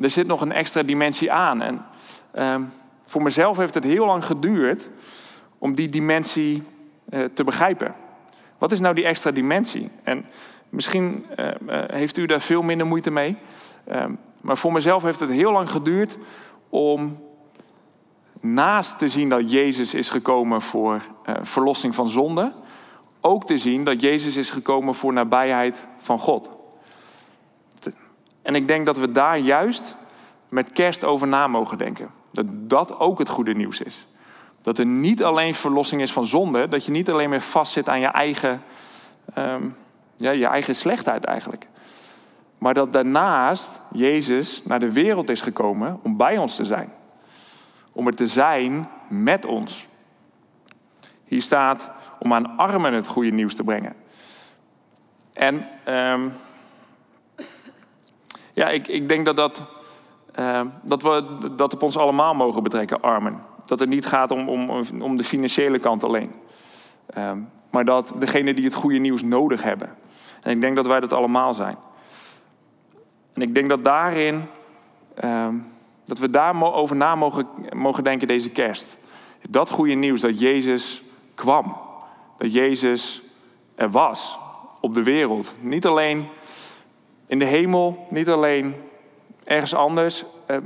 Er 0.00 0.10
zit 0.10 0.26
nog 0.26 0.40
een 0.40 0.52
extra 0.52 0.82
dimensie 0.82 1.32
aan. 1.32 1.62
En 1.62 1.84
ehm, 2.32 2.62
voor 3.04 3.22
mezelf 3.22 3.56
heeft 3.56 3.74
het 3.74 3.84
heel 3.84 4.06
lang 4.06 4.24
geduurd 4.24 4.88
om 5.58 5.74
die 5.74 5.88
dimensie 5.88 6.62
eh, 7.08 7.24
te 7.34 7.44
begrijpen. 7.44 7.94
Wat 8.58 8.72
is 8.72 8.80
nou 8.80 8.94
die 8.94 9.04
extra 9.04 9.30
dimensie? 9.30 9.90
En 10.02 10.24
misschien 10.68 11.26
eh, 11.36 11.48
eh, 11.48 11.90
heeft 11.90 12.16
u 12.16 12.26
daar 12.26 12.40
veel 12.40 12.62
minder 12.62 12.86
moeite 12.86 13.10
mee. 13.10 13.36
Ehm, 13.84 14.12
maar 14.40 14.58
voor 14.58 14.72
mezelf 14.72 15.02
heeft 15.02 15.20
het 15.20 15.30
heel 15.30 15.52
lang 15.52 15.70
geduurd 15.70 16.18
om 16.68 17.18
naast 18.40 18.98
te 18.98 19.08
zien 19.08 19.28
dat 19.28 19.50
Jezus 19.50 19.94
is 19.94 20.10
gekomen 20.10 20.62
voor 20.62 21.02
verlossing 21.42 21.94
van 21.94 22.08
zonde, 22.08 22.52
ook 23.20 23.46
te 23.46 23.56
zien 23.56 23.84
dat 23.84 24.00
Jezus 24.00 24.36
is 24.36 24.50
gekomen 24.50 24.94
voor 24.94 25.12
nabijheid 25.12 25.88
van 25.98 26.18
God. 26.18 26.50
En 28.42 28.54
ik 28.54 28.68
denk 28.68 28.86
dat 28.86 28.96
we 28.96 29.10
daar 29.10 29.38
juist 29.38 29.96
met 30.48 30.72
kerst 30.72 31.04
over 31.04 31.28
na 31.28 31.46
mogen 31.46 31.78
denken. 31.78 32.10
Dat 32.30 32.46
dat 32.48 32.98
ook 32.98 33.18
het 33.18 33.28
goede 33.28 33.54
nieuws 33.54 33.80
is. 33.80 34.06
Dat 34.62 34.78
er 34.78 34.86
niet 34.86 35.22
alleen 35.24 35.54
verlossing 35.54 36.02
is 36.02 36.12
van 36.12 36.24
zonde, 36.24 36.68
dat 36.68 36.84
je 36.84 36.90
niet 36.90 37.10
alleen 37.10 37.30
meer 37.30 37.40
vastzit 37.40 37.88
aan 37.88 38.00
je 38.00 38.06
eigen, 38.06 38.62
ehm, 39.34 39.68
ja, 40.16 40.30
je 40.30 40.46
eigen 40.46 40.74
slechtheid 40.74 41.24
eigenlijk. 41.24 41.68
Maar 42.58 42.74
dat 42.74 42.92
daarnaast 42.92 43.80
Jezus 43.92 44.64
naar 44.64 44.80
de 44.80 44.92
wereld 44.92 45.30
is 45.30 45.40
gekomen 45.40 45.98
om 46.02 46.16
bij 46.16 46.38
ons 46.38 46.56
te 46.56 46.64
zijn. 46.64 46.92
Om 47.92 48.06
er 48.06 48.14
te 48.14 48.26
zijn 48.26 48.88
met 49.08 49.46
ons. 49.46 49.86
Hier 51.24 51.42
staat 51.42 51.90
om 52.20 52.32
aan 52.32 52.56
armen 52.56 52.92
het 52.92 53.06
goede 53.06 53.30
nieuws 53.30 53.54
te 53.54 53.64
brengen. 53.64 53.94
En 55.32 55.68
ehm, 55.84 56.28
ja, 58.54 58.68
ik, 58.68 58.88
ik 58.88 59.08
denk 59.08 59.24
dat, 59.24 59.36
dat, 59.36 59.64
uh, 60.38 60.60
dat 60.82 61.02
we 61.02 61.24
dat 61.56 61.74
op 61.74 61.82
ons 61.82 61.96
allemaal 61.96 62.34
mogen 62.34 62.62
betrekken, 62.62 63.00
armen. 63.00 63.40
Dat 63.64 63.78
het 63.78 63.88
niet 63.88 64.06
gaat 64.06 64.30
om, 64.30 64.48
om, 64.48 64.82
om 65.02 65.16
de 65.16 65.24
financiële 65.24 65.78
kant 65.78 66.04
alleen. 66.04 66.32
Uh, 67.16 67.32
maar 67.70 67.84
dat 67.84 68.14
degenen 68.18 68.54
die 68.54 68.64
het 68.64 68.74
goede 68.74 68.98
nieuws 68.98 69.22
nodig 69.22 69.62
hebben. 69.62 69.96
En 70.42 70.50
ik 70.50 70.60
denk 70.60 70.76
dat 70.76 70.86
wij 70.86 71.00
dat 71.00 71.12
allemaal 71.12 71.54
zijn. 71.54 71.76
En 73.32 73.42
ik 73.42 73.54
denk 73.54 73.68
dat 73.68 73.84
daarin, 73.84 74.44
uh, 75.24 75.48
dat 76.04 76.18
we 76.18 76.30
daarover 76.30 76.96
na 76.96 77.14
mogen, 77.14 77.46
mogen 77.72 78.04
denken 78.04 78.26
deze 78.26 78.50
kerst. 78.50 78.98
Dat 79.48 79.70
goede 79.70 79.94
nieuws 79.94 80.20
dat 80.20 80.40
Jezus 80.40 81.02
kwam. 81.34 81.76
Dat 82.40 82.52
Jezus 82.52 83.22
er 83.74 83.90
was 83.90 84.38
op 84.80 84.94
de 84.94 85.02
wereld. 85.02 85.54
Niet 85.58 85.86
alleen 85.86 86.28
in 87.26 87.38
de 87.38 87.44
hemel, 87.44 88.06
niet 88.10 88.28
alleen 88.28 88.74
ergens 89.44 89.74
anders, 89.74 90.24
eh, 90.46 90.56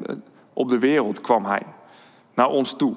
op 0.52 0.68
de 0.68 0.78
wereld 0.78 1.20
kwam 1.20 1.44
Hij. 1.44 1.62
Naar 2.34 2.48
ons 2.48 2.76
toe. 2.76 2.96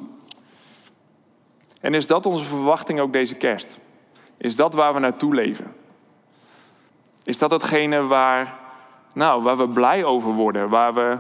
En 1.82 1.94
is 1.94 2.08
dat 2.08 2.26
onze 2.26 2.44
verwachting 2.44 3.00
ook 3.00 3.14
deze 3.14 3.36
kerst? 3.36 3.80
Is 4.38 4.56
dat 4.56 4.74
waar 4.74 4.94
we 4.94 5.00
naartoe 5.00 5.36
leven? 5.36 5.74
Is 7.24 7.38
dat 7.38 7.52
hetgene 7.52 8.04
waar, 8.04 8.60
nou, 9.14 9.44
waar 9.44 9.58
we 9.58 9.70
blij 9.70 10.04
over 10.04 10.32
worden? 10.32 10.70
Waar 10.70 10.94
we 10.94 11.18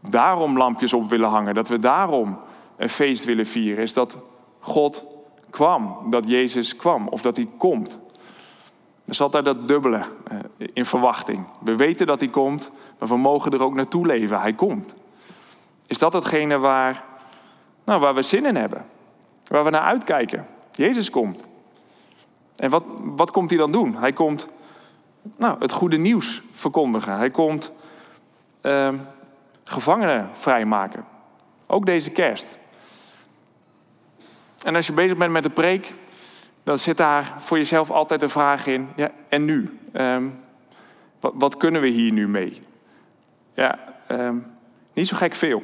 daarom 0.00 0.56
lampjes 0.56 0.92
op 0.92 1.10
willen 1.10 1.28
hangen? 1.28 1.54
Dat 1.54 1.68
we 1.68 1.78
daarom 1.78 2.38
een 2.76 2.88
feest 2.88 3.24
willen 3.24 3.46
vieren? 3.46 3.82
Is 3.82 3.94
dat 3.94 4.18
God 4.60 5.11
kwam? 5.52 6.10
Dat 6.10 6.28
Jezus 6.28 6.76
kwam? 6.76 7.08
Of 7.08 7.22
dat 7.22 7.36
Hij 7.36 7.48
komt? 7.58 8.00
Er 9.04 9.10
is 9.10 9.20
altijd 9.20 9.44
dat 9.44 9.68
dubbele 9.68 9.96
eh, 9.98 10.38
in 10.72 10.84
verwachting. 10.84 11.46
We 11.60 11.76
weten 11.76 12.06
dat 12.06 12.20
hij 12.20 12.28
komt, 12.28 12.70
maar 12.98 13.08
we 13.08 13.16
mogen 13.16 13.52
er 13.52 13.62
ook 13.62 13.74
naartoe 13.74 14.06
leven. 14.06 14.40
Hij 14.40 14.52
komt. 14.52 14.94
Is 15.86 15.98
dat 15.98 16.12
hetgene 16.12 16.58
waar, 16.58 17.04
nou, 17.84 18.00
waar 18.00 18.14
we 18.14 18.22
zin 18.22 18.46
in 18.46 18.56
hebben? 18.56 18.84
Waar 19.44 19.64
we 19.64 19.70
naar 19.70 19.80
uitkijken? 19.80 20.46
Jezus 20.72 21.10
komt. 21.10 21.44
En 22.56 22.70
wat, 22.70 22.84
wat 23.00 23.30
komt 23.30 23.50
hij 23.50 23.58
dan 23.58 23.72
doen? 23.72 23.96
Hij 23.96 24.12
komt 24.12 24.46
nou, 25.36 25.56
het 25.58 25.72
goede 25.72 25.96
nieuws 25.96 26.42
verkondigen. 26.52 27.16
Hij 27.16 27.30
komt 27.30 27.72
uh, 28.62 28.88
gevangenen 29.64 30.28
vrijmaken. 30.32 31.04
Ook 31.66 31.86
deze 31.86 32.10
kerst. 32.10 32.58
En 34.64 34.74
als 34.74 34.86
je 34.86 34.92
bezig 34.92 35.16
bent 35.16 35.32
met 35.32 35.42
de 35.42 35.50
preek, 35.50 35.94
dan 36.62 36.78
zit 36.78 36.96
daar 36.96 37.34
voor 37.38 37.56
jezelf 37.56 37.90
altijd 37.90 38.20
de 38.20 38.28
vraag 38.28 38.66
in: 38.66 38.88
ja, 38.96 39.10
en 39.28 39.44
nu? 39.44 39.78
Ehm, 39.92 40.28
wat, 41.20 41.32
wat, 41.36 41.56
kunnen 41.56 41.80
we 41.80 41.88
hier 41.88 42.12
nu 42.12 42.28
mee? 42.28 42.58
Ja, 43.54 43.78
ehm, 44.06 44.36
niet 44.94 45.08
zo 45.08 45.16
gek 45.16 45.34
veel. 45.34 45.62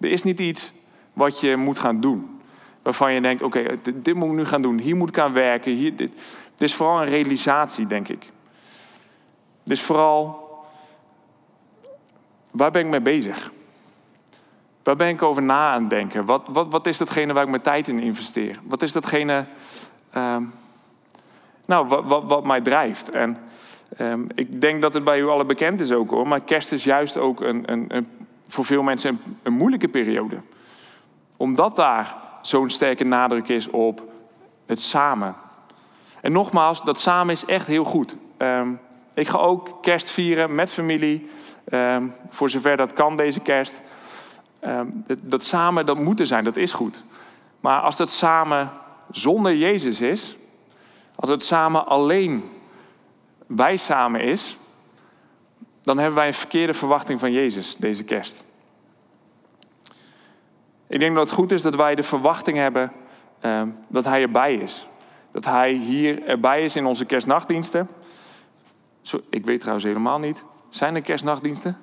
Er 0.00 0.10
is 0.10 0.22
niet 0.22 0.40
iets 0.40 0.72
wat 1.12 1.40
je 1.40 1.56
moet 1.56 1.78
gaan 1.78 2.00
doen. 2.00 2.40
Waarvan 2.82 3.12
je 3.12 3.20
denkt: 3.20 3.42
oké, 3.42 3.78
dit, 3.94 4.14
moet 4.14 4.28
ik 4.28 4.36
nu 4.36 4.44
gaan 4.44 4.62
doen. 4.62 4.78
Hier 4.78 4.96
moet 4.96 5.08
ik 5.08 5.18
aan 5.18 5.32
werken. 5.32 5.72
Hier, 5.72 5.96
dit. 5.96 6.12
Het 6.52 6.62
is 6.62 6.74
vooral 6.74 7.00
een 7.00 7.08
realisatie, 7.08 7.86
denk 7.86 8.08
ik. 8.08 8.30
Dus 9.64 9.82
vooral, 9.82 10.48
waar 12.50 12.70
ben 12.70 12.82
ik 12.82 12.88
mee 12.88 13.00
bezig? 13.00 13.52
Waar 14.88 14.96
ben 14.96 15.08
ik 15.08 15.22
over 15.22 15.42
na 15.42 15.72
aan 15.72 15.80
het 15.80 15.90
denken? 15.90 16.24
Wat, 16.24 16.42
wat, 16.50 16.66
wat 16.70 16.86
is 16.86 16.98
datgene 16.98 17.32
waar 17.32 17.42
ik 17.42 17.48
mijn 17.48 17.62
tijd 17.62 17.88
in 17.88 18.00
investeer? 18.00 18.58
Wat 18.62 18.82
is 18.82 18.92
datgene 18.92 19.44
Ehm, 20.10 20.42
nou, 21.66 21.86
wat, 21.86 22.24
wat, 22.24 22.44
mij 22.44 22.60
drijft. 22.60 23.10
En 23.10 23.38
ehm, 23.96 24.22
ik 24.34 24.60
denk 24.60 24.82
dat 24.82 24.94
het 24.94 25.04
bij 25.04 25.20
u 25.20 25.26
allen 25.26 25.46
bekend 25.46 25.80
is 25.80 25.92
ook 25.92 26.10
hoor. 26.10 26.28
Maar 26.28 26.40
kerst 26.40 26.72
is 26.72 26.84
juist 26.84 27.16
ook 27.16 27.40
een, 27.40 27.72
een, 27.72 27.84
een 27.88 28.06
voor 28.48 28.64
veel 28.64 28.82
mensen 28.82 29.10
een, 29.10 29.36
een, 29.42 29.52
moeilijke 29.52 29.88
periode. 29.88 30.40
Omdat 31.36 31.76
daar 31.76 32.16
zo'n 32.42 32.70
sterke 32.70 33.04
nadruk 33.04 33.48
is 33.48 33.70
op 33.70 34.02
het 34.66 34.80
samen. 34.80 35.34
En 36.20 36.32
nogmaals, 36.32 36.82
dat 36.82 36.98
samen 36.98 37.34
is 37.34 37.44
echt 37.44 37.66
heel 37.66 37.84
goed. 37.84 38.16
Ehm, 38.36 38.72
ik 39.14 39.28
ga 39.28 39.38
ook 39.38 39.82
kerst 39.82 40.10
vieren 40.10 40.54
met 40.54 40.72
familie. 40.72 41.28
voor 42.28 42.50
zover 42.50 42.76
dat 42.76 42.92
kan 42.92 43.16
deze 43.16 43.40
kerst. 43.40 43.82
Dat, 45.06 45.18
dat 45.22 45.42
samen, 45.42 45.86
dat 45.86 45.98
moet 45.98 46.20
er 46.20 46.26
zijn, 46.26 46.44
dat 46.44 46.56
is 46.56 46.72
goed. 46.72 47.04
Maar 47.60 47.80
als 47.80 47.96
dat 47.96 48.10
samen 48.10 48.70
zonder 49.10 49.56
Jezus 49.56 50.00
is, 50.00 50.36
als 51.14 51.30
het 51.30 51.42
samen 51.44 51.86
alleen 51.86 52.50
wij 53.46 53.76
samen 53.76 54.20
is, 54.20 54.58
dan 55.82 55.98
hebben 55.98 56.16
wij 56.16 56.26
een 56.26 56.34
verkeerde 56.34 56.74
verwachting 56.74 57.20
van 57.20 57.32
Jezus 57.32 57.76
deze 57.76 58.04
kerst. 58.04 58.44
Ik 60.86 61.00
denk 61.00 61.14
dat 61.14 61.24
het 61.24 61.34
goed 61.34 61.52
is 61.52 61.62
dat 61.62 61.74
wij 61.74 61.94
de 61.94 62.02
verwachting 62.02 62.56
hebben 62.56 62.92
uh, 63.44 63.62
dat 63.88 64.04
Hij 64.04 64.22
erbij 64.22 64.54
is. 64.54 64.86
Dat 65.32 65.44
Hij 65.44 65.72
hier 65.72 66.22
erbij 66.22 66.64
is 66.64 66.76
in 66.76 66.86
onze 66.86 67.04
kerstnachtdiensten. 67.04 67.88
Zo, 69.00 69.20
ik 69.30 69.44
weet 69.44 69.58
trouwens 69.58 69.86
helemaal 69.86 70.18
niet. 70.18 70.44
Zijn 70.68 70.94
er 70.94 71.02
kerstnachtdiensten? 71.02 71.78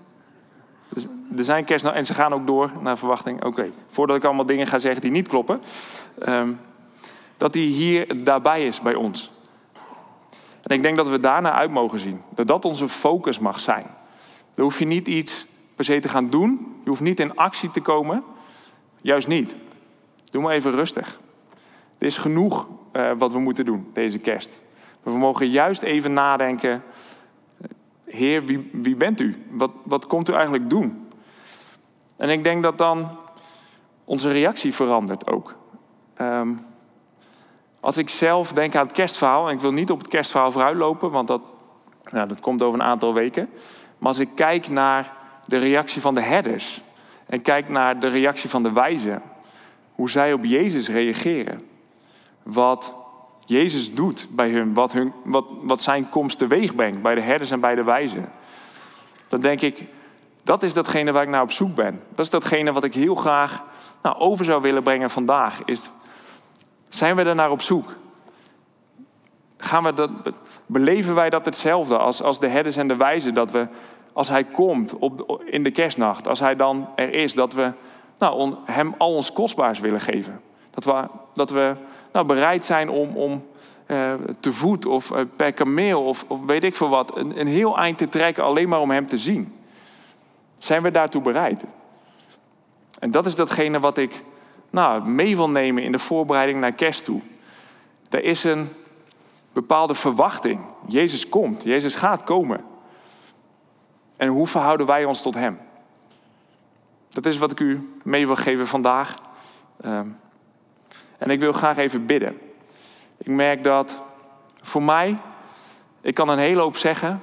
Dus, 0.90 1.06
er 1.38 1.44
zijn 1.44 1.66
kerstnacht 1.66 1.96
en 1.96 2.06
ze 2.06 2.14
gaan 2.14 2.34
ook 2.34 2.48
door 2.48 2.72
naar 2.82 2.98
verwachting. 2.98 3.44
Oké, 3.44 3.72
voordat 3.88 4.16
ik 4.16 4.24
allemaal 4.24 4.46
dingen 4.46 4.68
ga 4.68 4.80
zeggen 4.80 5.02
die 5.02 5.12
niet 5.12 5.28
kloppen. 5.28 5.62
Um, 6.28 6.60
dat 7.38 7.54
hij 7.54 7.64
hier 7.64 8.24
daarbij 8.24 8.68
is 8.68 8.82
bij 8.82 8.96
ons. 8.96 9.32
En 10.64 10.76
ik 10.76 10.82
denk 10.82 10.96
dat 10.96 11.08
we 11.08 11.20
daarna 11.20 11.52
uit 11.52 11.72
mogen 11.72 12.00
zien. 12.00 12.22
Dat 12.30 12.48
dat 12.48 12.66
onze 12.66 12.90
focus 12.90 13.40
mag 13.40 13.60
zijn. 13.60 13.86
Dan 14.54 14.64
hoef 14.64 14.80
je 14.80 14.86
niet 14.86 15.08
iets 15.08 15.46
per 15.76 15.86
se 15.86 16.00
te 16.00 16.10
gaan 16.10 16.30
doen. 16.30 16.76
Je 16.84 16.90
hoeft 16.90 17.02
niet 17.02 17.20
in 17.20 17.36
actie 17.36 17.72
te 17.72 17.82
komen. 17.82 18.24
Juist 19.02 19.28
niet. 19.28 19.56
Doe 20.32 20.42
maar 20.42 20.54
even 20.54 20.72
rustig. 20.72 21.20
Er 21.98 22.06
is 22.06 22.18
genoeg 22.18 22.68
uh, 22.94 23.12
wat 23.18 23.32
we 23.32 23.40
moeten 23.40 23.66
doen 23.66 23.90
deze 23.94 24.18
kerst. 24.18 24.62
We 25.04 25.18
mogen 25.18 25.50
juist 25.50 25.82
even 25.82 26.14
nadenken. 26.14 26.84
Heer, 28.06 28.46
wie, 28.46 28.70
wie 28.74 28.96
bent 28.96 29.20
u? 29.20 29.46
Wat, 29.50 29.72
wat 29.84 30.08
komt 30.08 30.30
u 30.30 30.34
eigenlijk 30.34 30.70
doen? 30.70 31.08
En 32.18 32.30
ik 32.30 32.44
denk 32.44 32.64
dat 32.64 32.78
dan 32.78 33.18
onze 34.06 34.32
reactie 34.32 34.74
verandert 34.74 35.32
ook. 35.32 35.56
Um, 36.22 36.60
als 37.80 37.98
ik 37.98 38.10
zelf 38.10 38.54
denk 38.54 38.76
aan 38.76 38.86
het 38.86 38.96
kerstverhaal, 38.96 39.48
en 39.48 39.54
ik 39.54 39.62
wil 39.62 39.72
niet 39.72 39.92
op 39.92 39.98
het 39.98 40.08
kerstverhaal 40.08 40.52
vooruitlopen, 40.52 41.12
want 41.12 41.28
dat, 41.28 41.42
nou, 42.12 42.28
dat 42.28 42.40
komt 42.40 42.62
over 42.62 42.80
een 42.80 42.86
aantal 42.86 43.14
weken. 43.14 43.50
Maar 43.98 44.10
als 44.10 44.20
ik 44.20 44.30
kijk 44.36 44.70
naar 44.70 45.14
de 45.48 45.58
reactie 45.58 46.02
van 46.02 46.14
de 46.14 46.22
herders 46.22 46.82
en 47.26 47.42
kijk 47.42 47.70
naar 47.70 48.00
de 48.00 48.08
reactie 48.08 48.50
van 48.50 48.64
de 48.64 48.72
wijzen, 48.72 49.22
hoe 49.92 50.10
zij 50.10 50.34
op 50.34 50.46
Jezus 50.46 50.90
reageren, 50.90 51.62
wat 52.44 52.94
Jezus 53.46 53.94
doet 53.94 54.28
bij 54.30 54.50
hun, 54.50 54.74
wat, 54.74 54.92
hun, 54.92 55.14
wat, 55.24 55.46
wat 55.62 55.82
zijn 55.82 56.10
komst 56.10 56.38
teweeg 56.38 56.76
brengt 56.76 57.02
bij 57.02 57.16
de 57.16 57.22
herders 57.22 57.52
en 57.52 57.60
bij 57.60 57.76
de 57.76 57.84
wijzen, 57.84 58.32
dan 59.28 59.40
denk 59.40 59.62
ik, 59.62 59.84
dat 60.44 60.64
is 60.64 60.74
datgene 60.74 61.12
waar 61.12 61.24
ik 61.24 61.30
naar 61.30 61.42
op 61.42 61.52
zoek 61.52 61.76
ben. 61.76 62.02
Dat 62.10 62.26
is 62.26 62.32
datgene 62.32 62.72
wat 62.72 62.84
ik 62.84 62.94
heel 62.94 63.16
graag 63.16 63.64
nou, 64.02 64.18
over 64.18 64.46
zou 64.46 64.62
willen 64.62 64.84
brengen 64.84 65.10
vandaag. 65.10 65.62
Is 65.66 65.92
Zijn 66.90 67.16
we 67.16 67.24
er 67.24 67.36
naar 67.36 67.52
op 67.52 67.62
zoek? 67.62 67.94
Gaan 69.58 69.84
we 69.84 69.94
dat, 69.94 70.10
beleven 70.66 71.16
wij 71.16 71.30
dat 71.30 71.46
hetzelfde 71.46 71.98
als, 71.98 72.22
als 72.22 72.40
de 72.40 72.48
herders 72.48 72.76
en 72.76 72.88
de 72.88 72.96
wijzen? 72.96 73.34
Dat 73.34 73.52
we, 73.52 73.68
als 74.14 74.30
hij 74.30 74.44
komt 74.44 74.98
op, 74.98 75.44
in 75.46 75.64
de 75.64 75.72
kerstnacht, 75.72 76.28
als 76.28 76.40
hij 76.40 76.56
dan 76.56 76.90
er 76.96 77.16
is, 77.16 77.34
dat 77.34 77.54
we 77.54 77.72
nou, 78.18 78.56
hem 78.66 78.96
al 78.98 79.16
ons 79.16 79.34
kostbaars 79.34 79.80
willen 79.80 80.02
geven. 80.02 80.42
Dat 80.72 80.84
we, 80.84 81.08
dat 81.34 81.50
we 81.50 81.76
nou, 82.16 82.28
bereid 82.28 82.66
zijn 82.66 82.90
om, 82.90 83.18
om 83.18 83.46
uh, 83.88 84.14
te 84.40 84.54
voet 84.54 84.86
of 84.86 85.12
uh, 85.12 85.20
per 85.36 85.54
kameel 85.54 86.04
of, 86.04 86.26
of, 86.28 86.46
weet 86.46 86.64
ik 86.64 86.76
veel 86.76 86.90
wat, 86.90 87.18
een, 87.18 87.40
een 87.40 87.48
heel 87.48 87.78
eind 87.78 87.98
te 87.98 88.10
trekken 88.10 88.44
alleen 88.44 88.70
maar 88.70 88.80
om 88.80 88.92
hem 88.92 89.08
te 89.08 89.18
zien. 89.18 89.56
Zijn 90.58 90.82
we 90.82 90.92
daartoe 90.92 91.22
bereid? 91.22 91.64
En 93.00 93.12
dat 93.12 93.26
is 93.26 93.36
datgene 93.36 93.80
wat 93.80 93.98
ik 93.98 94.24
nou, 94.70 95.10
mee 95.10 95.36
wil 95.36 95.50
nemen 95.50 95.84
in 95.84 95.92
de 95.92 96.00
voorbereiding 96.00 96.60
naar 96.60 96.72
kerst 96.72 97.06
toe. 97.06 97.22
Er 98.10 98.24
is 98.24 98.44
een 98.44 98.70
bepaalde 99.54 99.96
verwachting. 99.96 100.60
Jezus 100.88 101.30
komt, 101.30 101.64
Jezus 101.64 101.96
gaat 101.96 102.24
komen. 102.24 102.64
En 104.18 104.28
hoe 104.28 104.48
verhouden 104.48 104.86
wij 104.86 105.06
ons 105.06 105.22
tot 105.22 105.36
Hem? 105.36 105.60
Dat 107.10 107.26
is 107.26 107.38
wat 107.38 107.52
ik 107.52 107.60
u 107.60 108.00
mee 108.04 108.26
wil 108.26 108.36
geven 108.36 108.68
vandaag. 108.68 109.16
Ehm, 109.82 110.08
en 111.18 111.30
ik 111.30 111.40
wil 111.40 111.54
graag 111.54 111.78
even 111.78 112.06
bidden. 112.06 112.40
Ik 113.18 113.28
merk 113.28 113.64
dat 113.64 114.00
voor 114.62 114.84
mij, 114.84 115.16
ik 116.02 116.14
kan 116.14 116.30
een 116.30 116.38
hele 116.38 116.62
hoop 116.62 116.78
zeggen, 116.78 117.22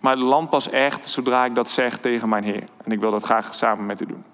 maar 0.00 0.12
het 0.12 0.22
land 0.22 0.50
pas 0.50 0.70
echt 0.70 1.10
zodra 1.10 1.44
ik 1.44 1.54
dat 1.54 1.70
zeg 1.70 1.98
tegen 1.98 2.28
mijn 2.28 2.44
Heer. 2.44 2.64
En 2.84 2.92
ik 2.92 3.00
wil 3.00 3.10
dat 3.10 3.24
graag 3.24 3.54
samen 3.54 3.86
met 3.86 4.00
u 4.00 4.06
doen. 4.06 4.24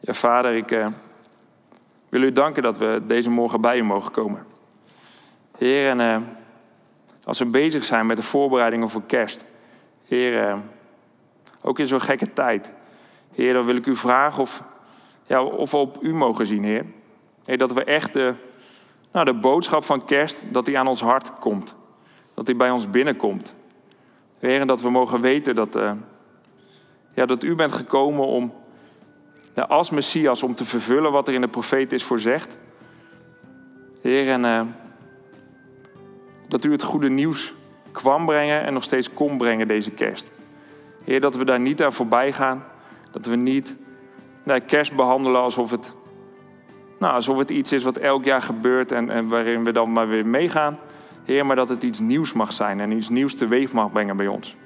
Ja, 0.00 0.12
vader, 0.12 0.54
ik 0.54 0.70
uh, 0.70 0.86
wil 2.08 2.22
u 2.22 2.32
danken 2.32 2.62
dat 2.62 2.78
we 2.78 3.02
deze 3.06 3.30
morgen 3.30 3.60
bij 3.60 3.78
u 3.78 3.82
mogen 3.82 4.12
komen. 4.12 4.46
Heer, 5.58 5.88
en 5.88 6.00
uh, 6.00 6.28
als 7.24 7.38
we 7.38 7.46
bezig 7.46 7.84
zijn 7.84 8.06
met 8.06 8.16
de 8.16 8.22
voorbereidingen 8.22 8.88
voor 8.88 9.02
kerst, 9.06 9.44
Heer, 10.08 10.48
uh, 10.48 10.56
ook 11.60 11.78
in 11.78 11.86
zo'n 11.86 12.00
gekke 12.00 12.32
tijd, 12.32 12.72
Heer, 13.32 13.52
dan 13.52 13.64
wil 13.64 13.76
ik 13.76 13.86
u 13.86 13.96
vragen 13.96 14.42
of, 14.42 14.62
ja, 15.26 15.44
of 15.44 15.70
we 15.70 15.76
op 15.76 15.98
u 16.00 16.14
mogen 16.14 16.46
zien, 16.46 16.64
Heer. 16.64 16.84
Heer 17.44 17.58
dat 17.58 17.72
we 17.72 17.84
echt 17.84 18.12
de, 18.12 18.34
nou, 19.12 19.24
de 19.24 19.34
boodschap 19.34 19.84
van 19.84 20.04
kerst, 20.04 20.52
dat 20.52 20.64
die 20.64 20.78
aan 20.78 20.86
ons 20.86 21.00
hart 21.00 21.38
komt. 21.38 21.74
Dat 22.34 22.46
die 22.46 22.54
bij 22.54 22.70
ons 22.70 22.90
binnenkomt. 22.90 23.54
Heer, 24.38 24.60
en 24.60 24.66
dat 24.66 24.80
we 24.80 24.90
mogen 24.90 25.20
weten 25.20 25.54
dat, 25.54 25.78
ja, 27.14 27.26
dat 27.26 27.42
u 27.42 27.54
bent 27.54 27.72
gekomen 27.72 28.26
om 28.26 28.52
ja, 29.54 29.62
als 29.62 29.90
Messias 29.90 30.42
om 30.42 30.54
te 30.54 30.64
vervullen 30.64 31.12
wat 31.12 31.28
er 31.28 31.34
in 31.34 31.40
de 31.40 31.48
profeet 31.48 31.92
is 31.92 32.04
voorzegd. 32.04 32.58
Heer, 34.00 34.28
en 34.28 34.44
uh, 34.44 34.60
dat 36.48 36.64
u 36.64 36.72
het 36.72 36.82
goede 36.82 37.08
nieuws 37.08 37.54
kwam 37.92 38.26
brengen 38.26 38.66
en 38.66 38.72
nog 38.72 38.84
steeds 38.84 39.12
kon 39.14 39.36
brengen 39.36 39.66
deze 39.66 39.90
kerst. 39.90 40.32
Heer, 41.04 41.20
dat 41.20 41.36
we 41.36 41.44
daar 41.44 41.60
niet 41.60 41.82
aan 41.82 41.92
voorbij 41.92 42.32
gaan. 42.32 42.64
Dat 43.12 43.26
we 43.26 43.36
niet 43.36 43.76
kerst 44.66 44.96
behandelen 44.96 45.40
alsof 45.40 45.70
het, 45.70 45.94
nou, 46.98 47.14
alsof 47.14 47.38
het 47.38 47.50
iets 47.50 47.72
is 47.72 47.82
wat 47.82 47.96
elk 47.96 48.24
jaar 48.24 48.42
gebeurt 48.42 48.92
en, 48.92 49.10
en 49.10 49.28
waarin 49.28 49.64
we 49.64 49.72
dan 49.72 49.92
maar 49.92 50.08
weer 50.08 50.26
meegaan. 50.26 50.78
Heer, 51.24 51.46
maar 51.46 51.56
dat 51.56 51.68
het 51.68 51.82
iets 51.82 52.00
nieuws 52.00 52.32
mag 52.32 52.52
zijn 52.52 52.80
en 52.80 52.90
iets 52.90 53.08
nieuws 53.08 53.34
teweeg 53.34 53.72
mag 53.72 53.92
brengen 53.92 54.16
bij 54.16 54.26
ons. 54.26 54.56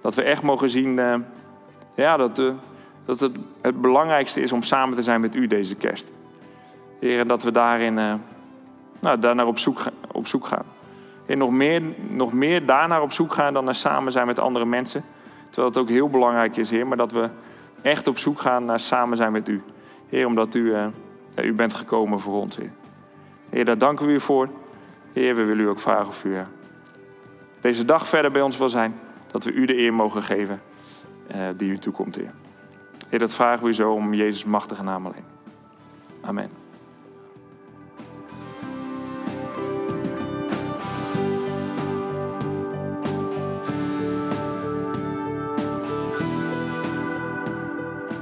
Dat 0.00 0.14
we 0.14 0.22
echt 0.22 0.42
mogen 0.42 0.70
zien 0.70 0.98
uh, 0.98 1.14
ja, 1.94 2.16
dat 2.16 2.36
de 2.36 2.54
dat 3.04 3.20
het 3.20 3.36
het 3.60 3.80
belangrijkste 3.80 4.40
is 4.40 4.52
om 4.52 4.62
samen 4.62 4.96
te 4.96 5.02
zijn 5.02 5.20
met 5.20 5.34
u 5.34 5.46
deze 5.46 5.74
kerst. 5.74 6.12
Heer, 7.00 7.20
en 7.20 7.28
dat 7.28 7.42
we 7.42 7.50
daarin 7.50 7.98
uh, 7.98 8.14
nou, 9.00 9.18
daarnaar 9.18 9.46
op 9.46 9.58
zoek, 9.58 9.82
op 10.12 10.26
zoek 10.26 10.46
gaan. 10.46 10.64
En 11.26 11.38
nog 11.38 11.50
meer, 11.50 11.82
nog 12.08 12.32
meer 12.32 12.66
daarnaar 12.66 13.02
op 13.02 13.12
zoek 13.12 13.32
gaan 13.32 13.52
dan 13.52 13.64
naar 13.64 13.74
samen 13.74 14.12
zijn 14.12 14.26
met 14.26 14.38
andere 14.38 14.64
mensen. 14.64 15.04
Terwijl 15.44 15.66
het 15.66 15.76
ook 15.78 15.88
heel 15.88 16.08
belangrijk 16.08 16.56
is, 16.56 16.70
Heer, 16.70 16.86
maar 16.86 16.96
dat 16.96 17.12
we 17.12 17.28
echt 17.82 18.06
op 18.06 18.18
zoek 18.18 18.40
gaan 18.40 18.64
naar 18.64 18.80
samen 18.80 19.16
zijn 19.16 19.32
met 19.32 19.48
u. 19.48 19.62
Heer, 20.08 20.26
omdat 20.26 20.54
u, 20.54 20.60
uh, 20.60 20.86
u 21.42 21.54
bent 21.54 21.74
gekomen 21.74 22.20
voor 22.20 22.40
ons, 22.40 22.56
Heer. 22.56 22.70
Heer, 23.50 23.64
daar 23.64 23.78
danken 23.78 24.06
we 24.06 24.12
u 24.12 24.20
voor. 24.20 24.48
Heer, 25.12 25.34
we 25.34 25.44
willen 25.44 25.64
u 25.64 25.68
ook 25.68 25.80
vragen 25.80 26.06
of 26.06 26.24
u 26.24 26.30
uh, 26.30 26.40
deze 27.60 27.84
dag 27.84 28.08
verder 28.08 28.30
bij 28.30 28.42
ons 28.42 28.58
wil 28.58 28.68
zijn. 28.68 29.00
Dat 29.30 29.44
we 29.44 29.52
u 29.52 29.64
de 29.64 29.78
eer 29.78 29.94
mogen 29.94 30.22
geven 30.22 30.60
die 31.56 31.70
u 31.70 31.78
toekomt, 31.78 32.14
Heer. 32.14 32.32
Heer, 33.08 33.18
dat 33.18 33.34
vragen 33.34 33.62
we 33.62 33.68
u 33.68 33.74
zo 33.74 33.92
om 33.92 34.14
Jezus 34.14 34.44
machtige 34.44 34.82
naam 34.82 35.06
alleen. 35.06 35.24
Amen. 36.20 36.67